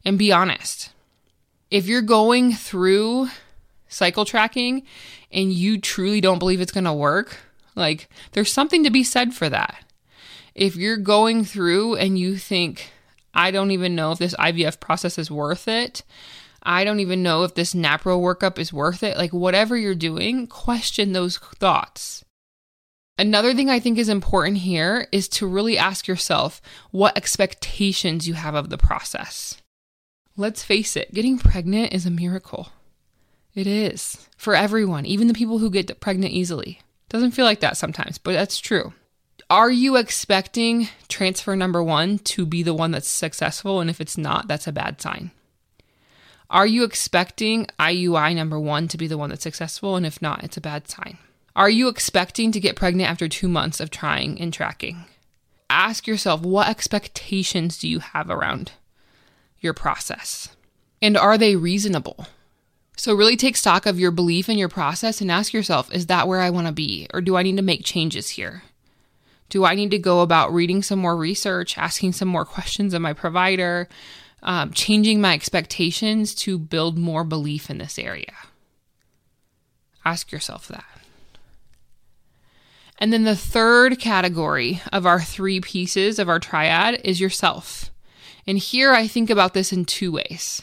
and 0.07 0.17
be 0.17 0.33
honest. 0.33 0.91
If 1.69 1.89
you're 1.89 2.01
going 2.01 2.53
through 2.53 3.29
cycle 3.89 4.25
tracking 4.25 4.85
and 5.33 5.53
you 5.53 5.81
truly 5.81 6.21
don't 6.21 6.39
believe 6.39 6.61
it's 6.61 6.73
going 6.73 6.85
to 6.85 6.93
work, 6.93 7.37
like 7.75 8.09
there's 8.33 8.53
something 8.53 8.85
to 8.85 8.91
be 8.91 9.03
said 9.03 9.35
for 9.35 9.49
that. 9.49 9.85
If 10.55 10.77
you're 10.77 10.97
going 10.97 11.45
through 11.45 11.97
and 11.97 12.17
you 12.17 12.37
think, 12.37 12.93
I 13.35 13.51
don't 13.51 13.73
even 13.73 13.97
know 13.97 14.13
if 14.13 14.19
this 14.19 14.37
IVF 14.37 14.79
process 14.79 15.19
is 15.19 15.31
worth 15.31 15.67
it, 15.67 16.05
I 16.67 16.83
don't 16.83 16.99
even 16.99 17.23
know 17.23 17.45
if 17.45 17.55
this 17.55 17.75
NAPRO 17.75 18.21
workup 18.21 18.59
is 18.59 18.73
worth 18.73 19.05
it, 19.05 19.17
like 19.17 19.33
whatever 19.33 19.77
you're 19.77 19.95
doing, 19.95 20.49
question 20.49 21.13
those 21.13 21.39
thoughts. 21.39 22.25
Another 23.17 23.55
thing 23.55 23.71
I 23.71 23.79
think 23.79 23.99
is 23.99 24.09
important 24.09 24.59
here 24.59 25.07
is 25.13 25.29
to 25.29 25.47
really 25.47 25.79
ask 25.79 26.09
yourself 26.09 26.61
what 26.91 27.17
expectations 27.17 28.27
you 28.27 28.35
have 28.35 28.57
of 28.57 28.69
the 28.69 28.77
process. 28.77 29.63
Let's 30.37 30.65
face 30.65 30.97
it, 30.97 31.15
getting 31.15 31.39
pregnant 31.39 31.95
is 31.95 32.05
a 32.05 32.11
miracle. 32.11 32.73
It 33.55 33.69
is 33.69 34.29
for 34.37 34.55
everyone, 34.55 35.07
even 35.07 35.29
the 35.29 35.35
people 35.35 35.59
who 35.59 35.71
get 35.71 36.01
pregnant 36.01 36.35
easily. 36.35 36.81
Doesn't 37.09 37.31
feel 37.31 37.47
like 37.47 37.61
that 37.61 37.77
sometimes, 37.77 38.19
but 38.19 38.33
that's 38.33 38.59
true. 38.59 38.93
Are 39.49 39.71
you 39.71 39.95
expecting 39.95 40.89
transfer 41.09 41.55
number 41.55 41.81
one 41.81 42.19
to 42.19 42.45
be 42.45 42.65
the 42.65 42.75
one 42.75 42.91
that's 42.91 43.09
successful? 43.09 43.81
And 43.81 43.89
if 43.89 44.01
it's 44.01 44.19
not, 44.19 44.49
that's 44.49 44.67
a 44.67 44.73
bad 44.73 45.01
sign. 45.01 45.31
Are 46.51 46.67
you 46.67 46.85
expecting 46.85 47.67
IUI 47.79 48.35
number 48.35 48.59
one 48.59 48.89
to 48.89 48.97
be 48.97 49.07
the 49.07 49.19
one 49.19 49.31
that's 49.31 49.43
successful? 49.43 49.97
And 49.97 50.07
if 50.07 50.23
not, 50.23 50.45
it's 50.45 50.57
a 50.57 50.61
bad 50.61 50.89
sign. 50.89 51.19
Are 51.57 51.71
you 51.71 51.89
expecting 51.89 52.53
to 52.53 52.61
get 52.61 52.77
pregnant 52.77 53.11
after 53.11 53.29
two 53.29 53.49
months 53.49 53.81
of 53.81 53.91
trying 53.91 54.41
and 54.41 54.53
tracking? 54.53 55.07
Ask 55.69 56.07
yourself 56.07 56.43
what 56.43 56.69
expectations 56.69 57.79
do 57.79 57.89
you 57.89 57.99
have 57.99 58.31
around 58.31 58.73
your 59.59 59.75
process? 59.75 60.51
And 61.03 61.17
are 61.17 61.37
they 61.37 61.57
reasonable? 61.57 62.27
So, 62.97 63.15
really 63.15 63.37
take 63.37 63.57
stock 63.57 63.85
of 63.85 63.99
your 63.99 64.11
belief 64.11 64.49
in 64.49 64.57
your 64.57 64.69
process 64.69 65.21
and 65.21 65.31
ask 65.31 65.53
yourself 65.53 65.93
is 65.93 66.07
that 66.07 66.29
where 66.29 66.41
I 66.41 66.51
want 66.51 66.67
to 66.67 66.73
be? 66.73 67.09
Or 67.13 67.21
do 67.21 67.37
I 67.37 67.43
need 67.43 67.57
to 67.57 67.63
make 67.63 67.85
changes 67.85 68.31
here? 68.31 68.63
Do 69.49 69.65
I 69.65 69.75
need 69.75 69.91
to 69.91 69.99
go 69.99 70.23
about 70.23 70.53
reading 70.53 70.83
some 70.83 70.99
more 70.99 71.17
research, 71.17 71.79
asking 71.79 72.13
some 72.13 72.29
more 72.29 72.45
questions 72.45 72.95
of 72.95 73.03
my 73.03 73.13
provider, 73.13 73.89
um, 74.47 74.73
changing 74.73 75.21
my 75.21 75.35
expectations 75.35 76.35
to 76.37 76.59
build 76.59 76.97
more 76.97 77.25
belief 77.25 77.69
in 77.69 77.77
this 77.77 77.99
area? 77.99 78.33
Ask 80.05 80.33
yourself 80.33 80.69
that. 80.69 80.85
And 82.99 83.13
then 83.13 83.25
the 83.25 83.37
third 83.37 83.99
category 83.99 84.81
of 84.93 85.05
our 85.05 85.21
three 85.21 85.61
pieces 85.61 86.19
of 86.19 86.29
our 86.29 86.39
triad 86.39 87.01
is 87.05 87.21
yourself. 87.21 87.91
And 88.47 88.57
here 88.57 88.95
I 88.95 89.07
think 89.07 89.29
about 89.29 89.53
this 89.53 89.73
in 89.73 89.85
two 89.85 90.13
ways. 90.13 90.63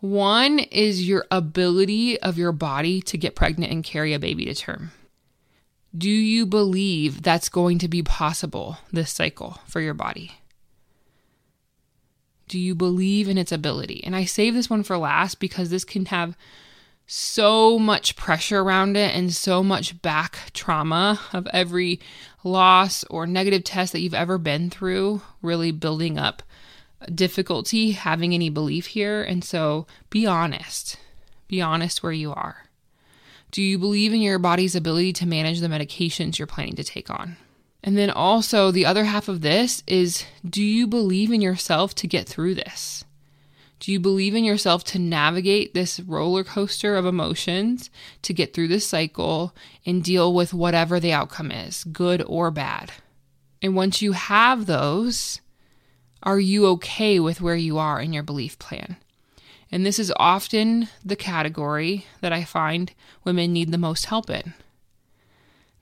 One 0.00 0.60
is 0.60 1.08
your 1.08 1.26
ability 1.30 2.20
of 2.20 2.38
your 2.38 2.52
body 2.52 3.02
to 3.02 3.18
get 3.18 3.34
pregnant 3.34 3.72
and 3.72 3.82
carry 3.82 4.14
a 4.14 4.18
baby 4.18 4.44
to 4.46 4.54
term. 4.54 4.92
Do 5.96 6.10
you 6.10 6.46
believe 6.46 7.22
that's 7.22 7.48
going 7.48 7.78
to 7.78 7.88
be 7.88 8.02
possible 8.02 8.78
this 8.92 9.10
cycle 9.10 9.58
for 9.66 9.80
your 9.80 9.94
body? 9.94 10.32
Do 12.48 12.58
you 12.58 12.74
believe 12.74 13.28
in 13.28 13.38
its 13.38 13.52
ability? 13.52 14.02
And 14.04 14.14
I 14.14 14.24
save 14.24 14.54
this 14.54 14.70
one 14.70 14.82
for 14.82 14.98
last 14.98 15.40
because 15.40 15.70
this 15.70 15.84
can 15.84 16.06
have 16.06 16.36
so 17.06 17.78
much 17.78 18.16
pressure 18.16 18.60
around 18.60 18.96
it 18.96 19.14
and 19.14 19.32
so 19.32 19.62
much 19.62 20.00
back 20.02 20.50
trauma 20.52 21.20
of 21.32 21.46
every 21.48 22.00
loss 22.42 23.04
or 23.04 23.26
negative 23.26 23.64
test 23.64 23.92
that 23.92 24.00
you've 24.00 24.14
ever 24.14 24.38
been 24.38 24.70
through, 24.70 25.22
really 25.42 25.70
building 25.70 26.18
up 26.18 26.42
difficulty 27.14 27.92
having 27.92 28.34
any 28.34 28.48
belief 28.48 28.86
here. 28.86 29.22
And 29.22 29.44
so 29.44 29.86
be 30.10 30.26
honest. 30.26 30.98
Be 31.48 31.60
honest 31.60 32.02
where 32.02 32.12
you 32.12 32.32
are. 32.32 32.66
Do 33.52 33.62
you 33.62 33.78
believe 33.78 34.12
in 34.12 34.20
your 34.20 34.38
body's 34.38 34.74
ability 34.74 35.12
to 35.14 35.26
manage 35.26 35.60
the 35.60 35.68
medications 35.68 36.38
you're 36.38 36.46
planning 36.46 36.74
to 36.76 36.84
take 36.84 37.08
on? 37.08 37.36
And 37.86 37.96
then 37.96 38.10
also, 38.10 38.72
the 38.72 38.84
other 38.84 39.04
half 39.04 39.28
of 39.28 39.42
this 39.42 39.84
is 39.86 40.24
do 40.44 40.62
you 40.62 40.88
believe 40.88 41.30
in 41.30 41.40
yourself 41.40 41.94
to 41.94 42.08
get 42.08 42.28
through 42.28 42.56
this? 42.56 43.04
Do 43.78 43.92
you 43.92 44.00
believe 44.00 44.34
in 44.34 44.42
yourself 44.42 44.82
to 44.84 44.98
navigate 44.98 45.72
this 45.72 46.00
roller 46.00 46.42
coaster 46.42 46.96
of 46.96 47.06
emotions, 47.06 47.88
to 48.22 48.34
get 48.34 48.52
through 48.52 48.68
this 48.68 48.86
cycle 48.86 49.54
and 49.84 50.02
deal 50.02 50.34
with 50.34 50.52
whatever 50.52 50.98
the 50.98 51.12
outcome 51.12 51.52
is, 51.52 51.84
good 51.84 52.24
or 52.26 52.50
bad? 52.50 52.90
And 53.62 53.76
once 53.76 54.02
you 54.02 54.12
have 54.12 54.66
those, 54.66 55.40
are 56.24 56.40
you 56.40 56.66
okay 56.66 57.20
with 57.20 57.40
where 57.40 57.54
you 57.54 57.78
are 57.78 58.00
in 58.00 58.12
your 58.12 58.24
belief 58.24 58.58
plan? 58.58 58.96
And 59.70 59.86
this 59.86 60.00
is 60.00 60.12
often 60.16 60.88
the 61.04 61.16
category 61.16 62.06
that 62.20 62.32
I 62.32 62.42
find 62.42 62.92
women 63.22 63.52
need 63.52 63.70
the 63.70 63.78
most 63.78 64.06
help 64.06 64.28
in. 64.28 64.54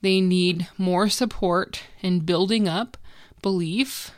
They 0.05 0.21
need 0.21 0.69
more 0.77 1.09
support 1.09 1.85
in 2.03 2.27
building 2.27 2.69
up 2.69 2.99
belief 3.41 4.11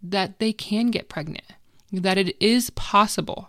that 0.00 0.38
they 0.38 0.52
can 0.52 0.92
get 0.92 1.08
pregnant, 1.08 1.42
that 1.90 2.16
it 2.16 2.36
is 2.40 2.70
possible. 2.70 3.48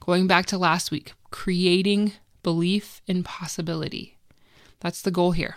Going 0.00 0.26
back 0.26 0.46
to 0.46 0.56
last 0.56 0.90
week, 0.90 1.12
creating 1.30 2.12
belief 2.42 3.02
in 3.06 3.22
possibility. 3.22 4.16
That's 4.80 5.02
the 5.02 5.10
goal 5.10 5.32
here. 5.32 5.56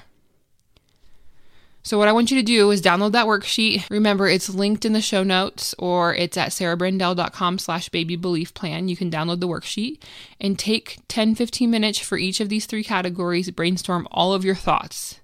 So, 1.81 1.97
what 1.97 2.09
I 2.09 2.11
want 2.11 2.29
you 2.29 2.35
to 2.35 2.43
do 2.43 2.69
is 2.69 2.81
download 2.81 3.13
that 3.13 3.27
worksheet. 3.27 3.89
Remember, 3.89 4.27
it's 4.27 4.49
linked 4.49 4.83
in 4.83 4.91
the 4.91 4.99
show 4.99 5.23
notes 5.23 5.73
or 5.79 6.13
it's 6.13 6.35
at 6.35 6.49
sarahbrandell.com 6.49 7.57
slash 7.57 7.87
baby 7.87 8.17
belief 8.17 8.53
plan. 8.53 8.89
You 8.89 8.97
can 8.97 9.09
download 9.09 9.39
the 9.39 9.47
worksheet 9.47 10.03
and 10.41 10.59
take 10.59 10.99
10 11.07 11.35
15 11.35 11.71
minutes 11.71 11.99
for 11.99 12.17
each 12.17 12.41
of 12.41 12.49
these 12.49 12.65
three 12.65 12.83
categories, 12.83 13.49
brainstorm 13.51 14.09
all 14.11 14.33
of 14.33 14.43
your 14.43 14.55
thoughts. 14.55 15.21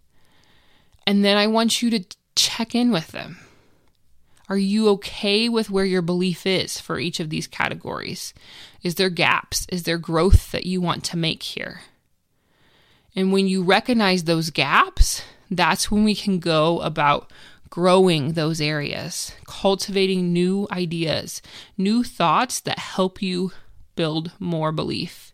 And 1.10 1.26
then 1.26 1.38
I 1.38 1.48
want 1.48 1.82
you 1.82 1.90
to 1.90 2.06
check 2.36 2.76
in 2.76 2.92
with 2.92 3.08
them. 3.08 3.40
Are 4.48 4.60
you 4.60 4.90
okay 4.90 5.50
with 5.50 5.72
where 5.72 5.84
your 5.84 6.04
belief 6.04 6.46
is 6.46 6.80
for 6.80 7.00
each 7.00 7.20
of 7.20 7.32
these 7.32 7.48
categories? 7.48 8.32
Is 8.84 8.94
there 8.94 9.10
gaps? 9.10 9.66
Is 9.72 9.84
there 9.84 9.98
growth 9.98 10.52
that 10.52 10.68
you 10.68 10.82
want 10.82 11.04
to 11.06 11.18
make 11.18 11.42
here? 11.42 11.82
And 13.16 13.34
when 13.34 13.48
you 13.48 13.64
recognize 13.64 14.26
those 14.26 14.52
gaps, 14.52 15.24
that's 15.50 15.90
when 15.90 16.04
we 16.04 16.14
can 16.14 16.38
go 16.38 16.80
about 16.82 17.34
growing 17.72 18.34
those 18.34 18.62
areas, 18.62 19.34
cultivating 19.48 20.32
new 20.32 20.68
ideas, 20.72 21.42
new 21.76 22.04
thoughts 22.04 22.60
that 22.60 22.78
help 22.78 23.20
you 23.20 23.52
build 23.96 24.32
more 24.38 24.72
belief. 24.72 25.34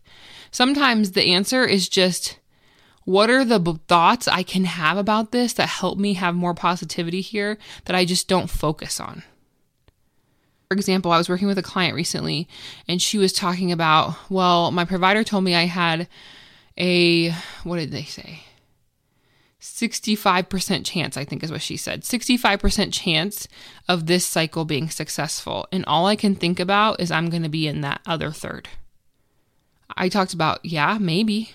Sometimes 0.50 1.12
the 1.12 1.34
answer 1.34 1.66
is 1.66 1.86
just 1.86 2.38
what 3.06 3.30
are 3.30 3.44
the 3.44 3.60
b- 3.60 3.78
thoughts 3.86 4.26
I 4.26 4.42
can 4.42 4.64
have 4.64 4.98
about 4.98 5.30
this 5.30 5.52
that 5.54 5.68
help 5.68 5.96
me 5.96 6.14
have 6.14 6.34
more 6.34 6.54
positivity 6.54 7.20
here 7.20 7.56
that 7.84 7.96
I 7.96 8.04
just 8.04 8.26
don't 8.26 8.50
focus 8.50 9.00
on? 9.00 9.22
For 10.68 10.74
example, 10.74 11.12
I 11.12 11.18
was 11.18 11.28
working 11.28 11.46
with 11.46 11.56
a 11.56 11.62
client 11.62 11.94
recently 11.94 12.48
and 12.88 13.00
she 13.00 13.16
was 13.16 13.32
talking 13.32 13.70
about, 13.70 14.16
well, 14.28 14.72
my 14.72 14.84
provider 14.84 15.22
told 15.22 15.44
me 15.44 15.54
I 15.54 15.66
had 15.66 16.08
a, 16.76 17.30
what 17.62 17.76
did 17.76 17.92
they 17.92 18.02
say? 18.02 18.40
65% 19.60 20.84
chance, 20.84 21.16
I 21.16 21.24
think 21.24 21.44
is 21.44 21.52
what 21.52 21.62
she 21.62 21.76
said. 21.76 22.02
65% 22.02 22.92
chance 22.92 23.46
of 23.88 24.06
this 24.06 24.26
cycle 24.26 24.64
being 24.64 24.90
successful. 24.90 25.68
And 25.70 25.84
all 25.86 26.06
I 26.06 26.16
can 26.16 26.34
think 26.34 26.58
about 26.58 27.00
is 27.00 27.12
I'm 27.12 27.30
going 27.30 27.44
to 27.44 27.48
be 27.48 27.68
in 27.68 27.82
that 27.82 28.00
other 28.04 28.32
third. 28.32 28.68
I 29.96 30.08
talked 30.08 30.34
about, 30.34 30.64
yeah, 30.64 30.98
maybe. 31.00 31.50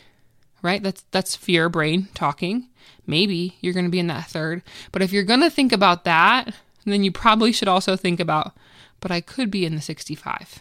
Right? 0.61 0.81
That's 0.81 1.03
that's 1.11 1.35
fear 1.35 1.69
brain 1.69 2.09
talking. 2.13 2.67
Maybe 3.07 3.57
you're 3.61 3.73
going 3.73 3.85
to 3.85 3.91
be 3.91 3.99
in 3.99 4.07
that 4.07 4.27
third. 4.27 4.61
But 4.91 5.01
if 5.01 5.11
you're 5.11 5.23
going 5.23 5.41
to 5.41 5.49
think 5.49 5.71
about 5.71 6.03
that, 6.05 6.53
then 6.85 7.03
you 7.03 7.11
probably 7.11 7.51
should 7.51 7.67
also 7.67 7.95
think 7.95 8.19
about 8.19 8.53
but 9.01 9.11
I 9.11 9.19
could 9.19 9.51
be 9.51 9.65
in 9.65 9.75
the 9.75 9.81
65. 9.81 10.59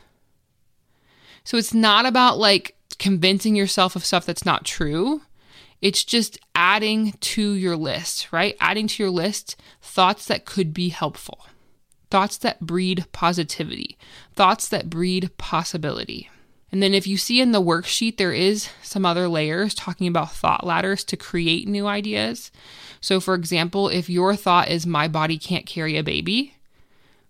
So 1.44 1.56
it's 1.56 1.72
not 1.72 2.06
about 2.06 2.38
like 2.38 2.74
convincing 2.98 3.54
yourself 3.54 3.94
of 3.94 4.04
stuff 4.04 4.26
that's 4.26 4.44
not 4.44 4.64
true. 4.64 5.22
It's 5.80 6.04
just 6.04 6.38
adding 6.54 7.12
to 7.20 7.52
your 7.52 7.76
list, 7.76 8.32
right? 8.32 8.56
Adding 8.60 8.88
to 8.88 9.02
your 9.02 9.10
list 9.10 9.56
thoughts 9.80 10.26
that 10.26 10.44
could 10.44 10.74
be 10.74 10.88
helpful, 10.88 11.46
thoughts 12.10 12.36
that 12.38 12.60
breed 12.60 13.06
positivity, 13.12 13.96
thoughts 14.34 14.68
that 14.68 14.90
breed 14.90 15.30
possibility. 15.38 16.28
And 16.72 16.82
then 16.82 16.94
if 16.94 17.06
you 17.06 17.16
see 17.16 17.40
in 17.40 17.52
the 17.52 17.62
worksheet, 17.62 18.16
there 18.16 18.32
is 18.32 18.68
some 18.82 19.04
other 19.04 19.28
layers 19.28 19.74
talking 19.74 20.06
about 20.06 20.32
thought 20.32 20.64
ladders 20.64 21.02
to 21.04 21.16
create 21.16 21.66
new 21.66 21.86
ideas. 21.86 22.52
So, 23.00 23.18
for 23.18 23.34
example, 23.34 23.88
if 23.88 24.08
your 24.08 24.36
thought 24.36 24.68
is, 24.68 24.86
my 24.86 25.08
body 25.08 25.38
can't 25.38 25.66
carry 25.66 25.96
a 25.96 26.02
baby, 26.02 26.54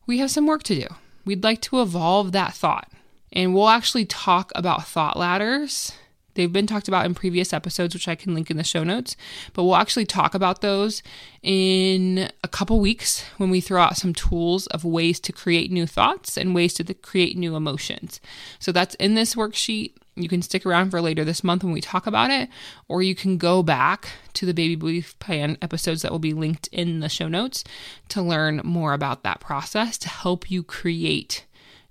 we 0.07 0.18
have 0.18 0.31
some 0.31 0.46
work 0.46 0.62
to 0.64 0.74
do. 0.74 0.87
We'd 1.24 1.44
like 1.44 1.61
to 1.62 1.81
evolve 1.81 2.33
that 2.33 2.55
thought. 2.55 2.90
And 3.33 3.55
we'll 3.55 3.68
actually 3.68 4.05
talk 4.05 4.50
about 4.55 4.87
thought 4.87 5.16
ladders 5.16 5.92
They've 6.40 6.50
been 6.50 6.66
talked 6.66 6.88
about 6.88 7.05
in 7.05 7.12
previous 7.12 7.53
episodes, 7.53 7.92
which 7.92 8.09
I 8.09 8.14
can 8.14 8.33
link 8.33 8.50
in 8.50 8.57
the 8.57 8.64
show 8.64 8.83
notes, 8.83 9.14
but 9.53 9.62
we'll 9.62 9.76
actually 9.76 10.07
talk 10.07 10.35
about 10.35 10.62
those 10.62 11.03
in 11.42 12.31
a 12.42 12.48
couple 12.48 12.81
weeks 12.81 13.26
when 13.37 13.50
we 13.50 13.61
throw 13.61 13.83
out 13.83 13.98
some 13.98 14.14
tools 14.14 14.66
of 14.68 14.83
ways 14.83 15.20
to 15.20 15.33
create 15.33 15.70
new 15.70 15.87
thoughts 15.87 16.38
and 16.38 16.55
ways 16.55 16.72
to 16.74 16.94
create 16.94 17.37
new 17.37 17.57
emotions. 17.57 18.22
So 18.59 18.72
that's 18.72 18.94
in 18.94 19.16
this 19.16 19.35
worksheet. 19.35 19.92
You 20.16 20.31
can 20.31 20.40
stick 20.40 20.64
around 20.64 20.92
for 20.92 21.03
later 21.03 21.26
this 21.26 21.44
month 21.44 21.62
when 21.62 21.74
we 21.74 21.83
talk 21.83 22.07
about 22.07 22.31
it, 22.31 22.48
or 22.88 23.03
you 23.03 23.14
can 23.14 23.37
go 23.37 23.62
back 23.62 24.09
to 24.33 24.46
the 24.46 24.55
Baby 24.55 24.76
Belief 24.76 25.18
Plan 25.18 25.59
episodes 25.61 26.00
that 26.00 26.11
will 26.11 26.18
be 26.18 26.33
linked 26.33 26.68
in 26.68 27.00
the 27.00 27.11
show 27.11 27.29
notes 27.29 27.64
to 28.09 28.22
learn 28.22 28.62
more 28.64 28.94
about 28.94 29.24
that 29.24 29.40
process 29.40 29.98
to 29.98 30.09
help 30.09 30.50
you 30.50 30.62
create 30.62 31.44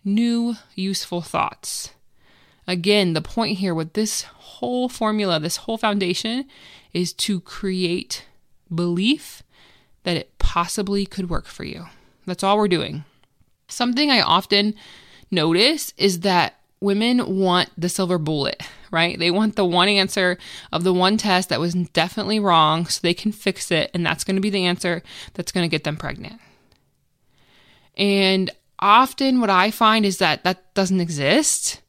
new 0.03 0.55
useful 0.73 1.21
thoughts 1.21 1.91
Again, 2.69 3.13
the 3.13 3.21
point 3.21 3.57
here 3.57 3.73
with 3.73 3.93
this 3.93 4.21
whole 4.21 4.89
formula, 4.89 5.39
this 5.39 5.57
whole 5.57 5.79
foundation, 5.79 6.45
is 6.93 7.13
to 7.13 7.39
create 7.39 8.25
belief 8.73 9.41
that 10.03 10.15
it 10.15 10.37
possibly 10.37 11.07
could 11.07 11.31
work 11.31 11.47
for 11.47 11.63
you. 11.63 11.87
That's 12.27 12.43
all 12.43 12.57
we're 12.57 12.67
doing. 12.67 13.05
Something 13.67 14.11
I 14.11 14.21
often 14.21 14.75
notice 15.31 15.95
is 15.97 16.19
that 16.19 16.59
women 16.79 17.39
want 17.39 17.71
the 17.75 17.89
silver 17.89 18.19
bullet, 18.19 18.61
right? 18.91 19.17
They 19.17 19.31
want 19.31 19.55
the 19.55 19.65
one 19.65 19.89
answer 19.89 20.37
of 20.71 20.83
the 20.83 20.93
one 20.93 21.17
test 21.17 21.49
that 21.49 21.59
was 21.59 21.73
definitely 21.73 22.39
wrong 22.39 22.85
so 22.85 22.99
they 23.01 23.15
can 23.15 23.31
fix 23.31 23.71
it, 23.71 23.89
and 23.95 24.05
that's 24.05 24.23
going 24.23 24.35
to 24.35 24.43
be 24.43 24.51
the 24.51 24.67
answer 24.67 25.01
that's 25.33 25.51
going 25.51 25.67
to 25.67 25.75
get 25.75 25.85
them 25.85 25.97
pregnant. 25.97 26.39
And 27.97 28.51
often, 28.77 29.41
what 29.41 29.49
I 29.49 29.71
find 29.71 30.05
is 30.05 30.19
that 30.19 30.43
that 30.43 30.71
doesn't 30.75 31.01
exist. 31.01 31.81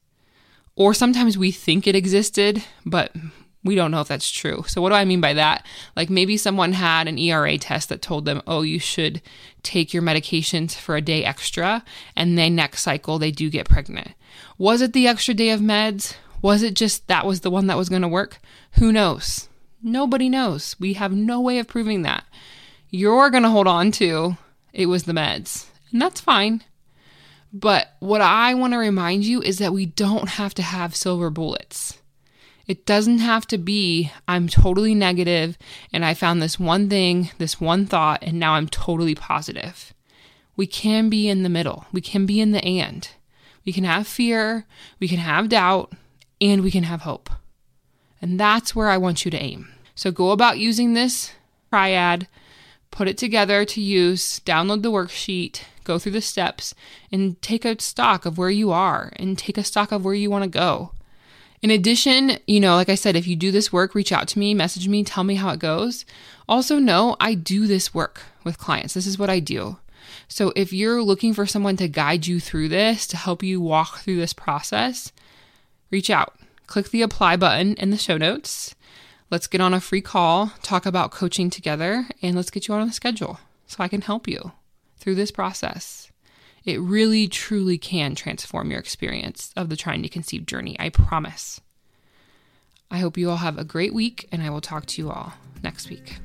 Or 0.81 0.95
sometimes 0.95 1.37
we 1.37 1.51
think 1.53 1.87
it 1.87 1.95
existed, 1.95 2.65
but 2.87 3.15
we 3.63 3.75
don't 3.75 3.91
know 3.91 4.01
if 4.01 4.09
that's 4.09 4.31
true. 4.31 4.65
So, 4.67 4.81
what 4.81 4.89
do 4.89 4.95
I 4.95 5.05
mean 5.05 5.21
by 5.21 5.35
that? 5.35 5.67
Like 5.95 6.09
maybe 6.09 6.39
someone 6.39 6.73
had 6.73 7.07
an 7.07 7.19
ERA 7.19 7.59
test 7.59 7.91
that 7.91 8.01
told 8.01 8.25
them, 8.25 8.41
oh, 8.47 8.63
you 8.63 8.79
should 8.79 9.21
take 9.63 9.93
your 9.93 10.03
medications 10.03 10.75
for 10.75 10.97
a 10.97 11.03
day 11.03 11.23
extra, 11.23 11.85
and 12.17 12.39
then 12.39 12.55
next 12.55 12.81
cycle 12.81 13.19
they 13.19 13.31
do 13.31 13.51
get 13.51 13.69
pregnant. 13.69 14.13
Was 14.57 14.81
it 14.81 14.95
the 14.95 15.07
extra 15.07 15.35
day 15.35 15.51
of 15.51 15.61
meds? 15.61 16.15
Was 16.41 16.63
it 16.63 16.73
just 16.73 17.07
that 17.09 17.27
was 17.27 17.41
the 17.41 17.51
one 17.51 17.67
that 17.67 17.77
was 17.77 17.91
going 17.91 18.01
to 18.01 18.09
work? 18.09 18.39
Who 18.79 18.91
knows? 18.91 19.51
Nobody 19.83 20.31
knows. 20.31 20.77
We 20.81 20.95
have 20.95 21.13
no 21.13 21.43
way 21.43 21.59
of 21.59 21.69
proving 21.69 22.01
that. 22.05 22.25
You're 22.89 23.29
going 23.29 23.43
to 23.43 23.51
hold 23.51 23.67
on 23.67 23.91
to 23.93 24.39
it 24.73 24.87
was 24.87 25.03
the 25.03 25.13
meds, 25.13 25.67
and 25.93 26.01
that's 26.01 26.23
fine. 26.23 26.63
But 27.53 27.97
what 27.99 28.21
I 28.21 28.55
want 28.55 28.75
to 28.75 28.79
remind 28.79 29.25
you 29.25 29.43
is 29.43 29.59
that 29.59 29.73
we 29.73 29.87
don't 29.87 30.29
have 30.31 30.55
to 30.55 30.63
have 30.63 30.95
silver 30.95 31.31
bullets. 31.31 31.99
It 32.67 32.87
doesn't 32.87 33.19
have 33.19 33.47
to 33.49 33.59
be, 33.59 34.13
I'm 34.29 34.47
totally 34.47 34.95
negative 34.95 35.59
and 35.93 36.05
I 36.05 36.15
found 36.15 36.41
this 36.41 36.61
one 36.61 36.89
thing, 36.89 37.31
this 37.39 37.61
one 37.61 37.87
thought, 37.87 38.23
and 38.23 38.39
now 38.39 38.53
I'm 38.53 38.69
totally 38.69 39.17
positive. 39.17 39.93
We 40.57 40.69
can 40.69 41.09
be 41.09 41.29
in 41.29 41.43
the 41.43 41.49
middle. 41.49 41.87
We 41.93 42.01
can 42.01 42.27
be 42.27 42.41
in 42.41 42.53
the 42.53 42.65
and. 42.65 43.09
We 43.67 43.73
can 43.73 43.85
have 43.85 44.07
fear, 44.07 44.67
we 45.01 45.09
can 45.09 45.19
have 45.19 45.49
doubt, 45.49 45.93
and 46.41 46.63
we 46.63 46.71
can 46.71 46.85
have 46.85 47.03
hope. 47.03 47.29
And 48.23 48.39
that's 48.39 48.75
where 48.75 48.89
I 48.89 48.97
want 48.97 49.25
you 49.25 49.31
to 49.33 49.39
aim. 49.39 49.69
So 49.95 50.11
go 50.11 50.31
about 50.31 50.59
using 50.59 50.93
this 50.93 51.33
triad, 51.71 52.29
put 52.91 53.09
it 53.09 53.19
together 53.19 53.65
to 53.65 53.81
use, 53.81 54.41
download 54.41 54.83
the 54.83 54.91
worksheet, 54.91 55.63
go 55.85 55.99
through 55.99 56.13
the 56.13 56.21
steps 56.21 56.75
and 57.11 57.41
take 57.43 57.65
a 57.65 57.81
stock 57.81 58.27
of 58.27 58.39
where 58.39 58.51
you 58.51 58.71
are 58.71 59.13
and 59.17 59.39
take 59.39 59.59
a 59.59 59.65
stock 59.65 59.93
of 59.93 60.05
where 60.05 60.15
you 60.15 60.31
want 60.31 60.45
to 60.45 60.51
go. 60.51 60.93
In 61.63 61.71
addition, 61.71 62.39
you 62.47 62.59
know, 62.59 62.75
like 62.75 62.89
I 62.89 62.95
said, 62.95 63.17
if 63.17 63.27
you 63.27 63.37
do 63.37 63.51
this 63.51 63.73
work, 63.73 63.95
reach 63.95 64.13
out 64.13 64.29
to 64.29 64.39
me, 64.39 64.55
message 64.55 64.89
me, 64.89 65.05
tell 65.05 65.25
me 65.25 65.35
how 65.35 65.51
it 65.51 65.61
goes. 65.61 66.07
Also, 66.49 66.79
know 66.79 67.17
I 67.21 67.35
do 67.35 67.67
this 67.67 67.93
work 67.93 68.23
with 68.45 68.59
clients. 68.59 68.95
This 68.95 69.07
is 69.07 69.19
what 69.19 69.29
I 69.29 69.41
do. 69.41 69.77
So 70.27 70.53
if 70.57 70.73
you're 70.73 71.03
looking 71.03 71.35
for 71.35 71.45
someone 71.45 71.77
to 71.77 71.89
guide 71.89 72.27
you 72.27 72.41
through 72.41 72.69
this, 72.69 73.07
to 73.09 73.17
help 73.17 73.43
you 73.43 73.61
walk 73.61 73.99
through 73.99 74.17
this 74.17 74.33
process, 74.33 75.13
reach 75.91 76.09
out. 76.09 76.35
Click 76.67 76.91
the 76.91 77.03
apply 77.03 77.37
button 77.37 77.75
in 77.75 77.91
the 77.91 77.99
show 77.99 78.17
notes. 78.17 78.75
Let's 79.31 79.47
get 79.47 79.61
on 79.61 79.73
a 79.73 79.81
free 79.81 80.01
call, 80.01 80.53
talk 80.61 80.87
about 80.87 81.13
coaching 81.13 81.51
together, 81.51 82.09
and 82.21 82.35
let's 82.35 82.51
get 82.51 82.67
you 82.67 82.75
on 82.75 82.89
a 82.89 82.93
schedule 82.93 83.39
so 83.65 83.77
I 83.79 83.87
can 83.87 84.01
help 84.01 84.27
you 84.27 84.51
through 84.99 85.15
this 85.15 85.31
process. 85.31 86.11
It 86.65 86.81
really, 86.81 87.29
truly 87.29 87.79
can 87.79 88.17
transform 88.17 88.73
your 88.73 88.81
experience 88.81 89.53
of 89.57 89.69
the 89.69 89.77
trying 89.77 90.03
to 90.03 90.09
conceive 90.09 90.47
journey. 90.47 90.75
I 90.81 90.89
promise. 90.89 91.61
I 92.91 92.99
hope 92.99 93.17
you 93.17 93.31
all 93.31 93.37
have 93.37 93.57
a 93.57 93.65
great 93.65 93.95
week, 93.95 94.29
and 94.33 94.43
I 94.43 94.51
will 94.51 94.61
talk 94.61 94.87
to 94.87 95.01
you 95.01 95.11
all 95.11 95.35
next 95.63 95.89
week. 95.89 96.17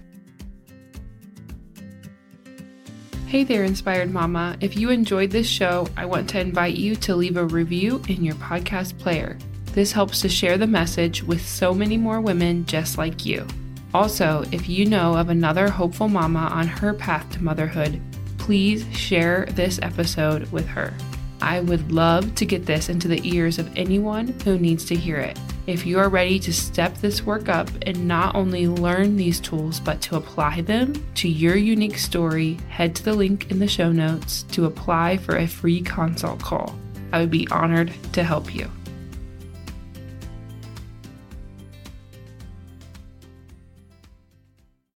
Hey 3.27 3.43
there, 3.43 3.63
Inspired 3.63 4.11
Mama. 4.11 4.57
If 4.61 4.75
you 4.75 4.89
enjoyed 4.89 5.29
this 5.29 5.47
show, 5.47 5.87
I 5.95 6.05
want 6.05 6.27
to 6.31 6.39
invite 6.39 6.75
you 6.75 6.95
to 6.95 7.15
leave 7.15 7.37
a 7.37 7.45
review 7.45 8.01
in 8.07 8.23
your 8.23 8.35
podcast 8.35 8.97
player. 8.97 9.37
This 9.75 9.91
helps 9.91 10.21
to 10.21 10.29
share 10.29 10.57
the 10.57 10.67
message 10.67 11.21
with 11.21 11.45
so 11.45 11.73
many 11.73 11.97
more 11.97 12.21
women 12.21 12.65
just 12.65 12.97
like 12.97 13.25
you. 13.25 13.45
Also, 13.93 14.45
if 14.53 14.69
you 14.69 14.85
know 14.85 15.17
of 15.17 15.27
another 15.27 15.69
hopeful 15.69 16.07
mama 16.07 16.47
on 16.53 16.65
her 16.65 16.93
path 16.93 17.29
to 17.31 17.43
motherhood, 17.43 17.99
please 18.37 18.85
share 18.97 19.45
this 19.51 19.77
episode 19.81 20.49
with 20.53 20.65
her. 20.65 20.93
I 21.41 21.59
would 21.59 21.91
love 21.91 22.35
to 22.35 22.45
get 22.45 22.65
this 22.65 22.87
into 22.87 23.09
the 23.09 23.19
ears 23.29 23.59
of 23.59 23.69
anyone 23.75 24.29
who 24.45 24.57
needs 24.57 24.85
to 24.85 24.95
hear 24.95 25.17
it. 25.17 25.37
If 25.67 25.85
you 25.85 25.99
are 25.99 26.07
ready 26.07 26.39
to 26.39 26.53
step 26.53 26.95
this 26.99 27.23
work 27.23 27.49
up 27.49 27.69
and 27.81 28.07
not 28.07 28.33
only 28.33 28.69
learn 28.69 29.17
these 29.17 29.41
tools, 29.41 29.81
but 29.81 29.99
to 30.03 30.15
apply 30.15 30.61
them 30.61 30.93
to 31.15 31.27
your 31.27 31.57
unique 31.57 31.97
story, 31.97 32.57
head 32.69 32.95
to 32.95 33.03
the 33.03 33.13
link 33.13 33.51
in 33.51 33.59
the 33.59 33.67
show 33.67 33.91
notes 33.91 34.43
to 34.53 34.67
apply 34.67 35.17
for 35.17 35.35
a 35.35 35.47
free 35.47 35.81
consult 35.81 36.39
call. 36.41 36.73
I 37.11 37.19
would 37.19 37.31
be 37.31 37.45
honored 37.49 37.91
to 38.13 38.23
help 38.23 38.55
you. 38.55 38.71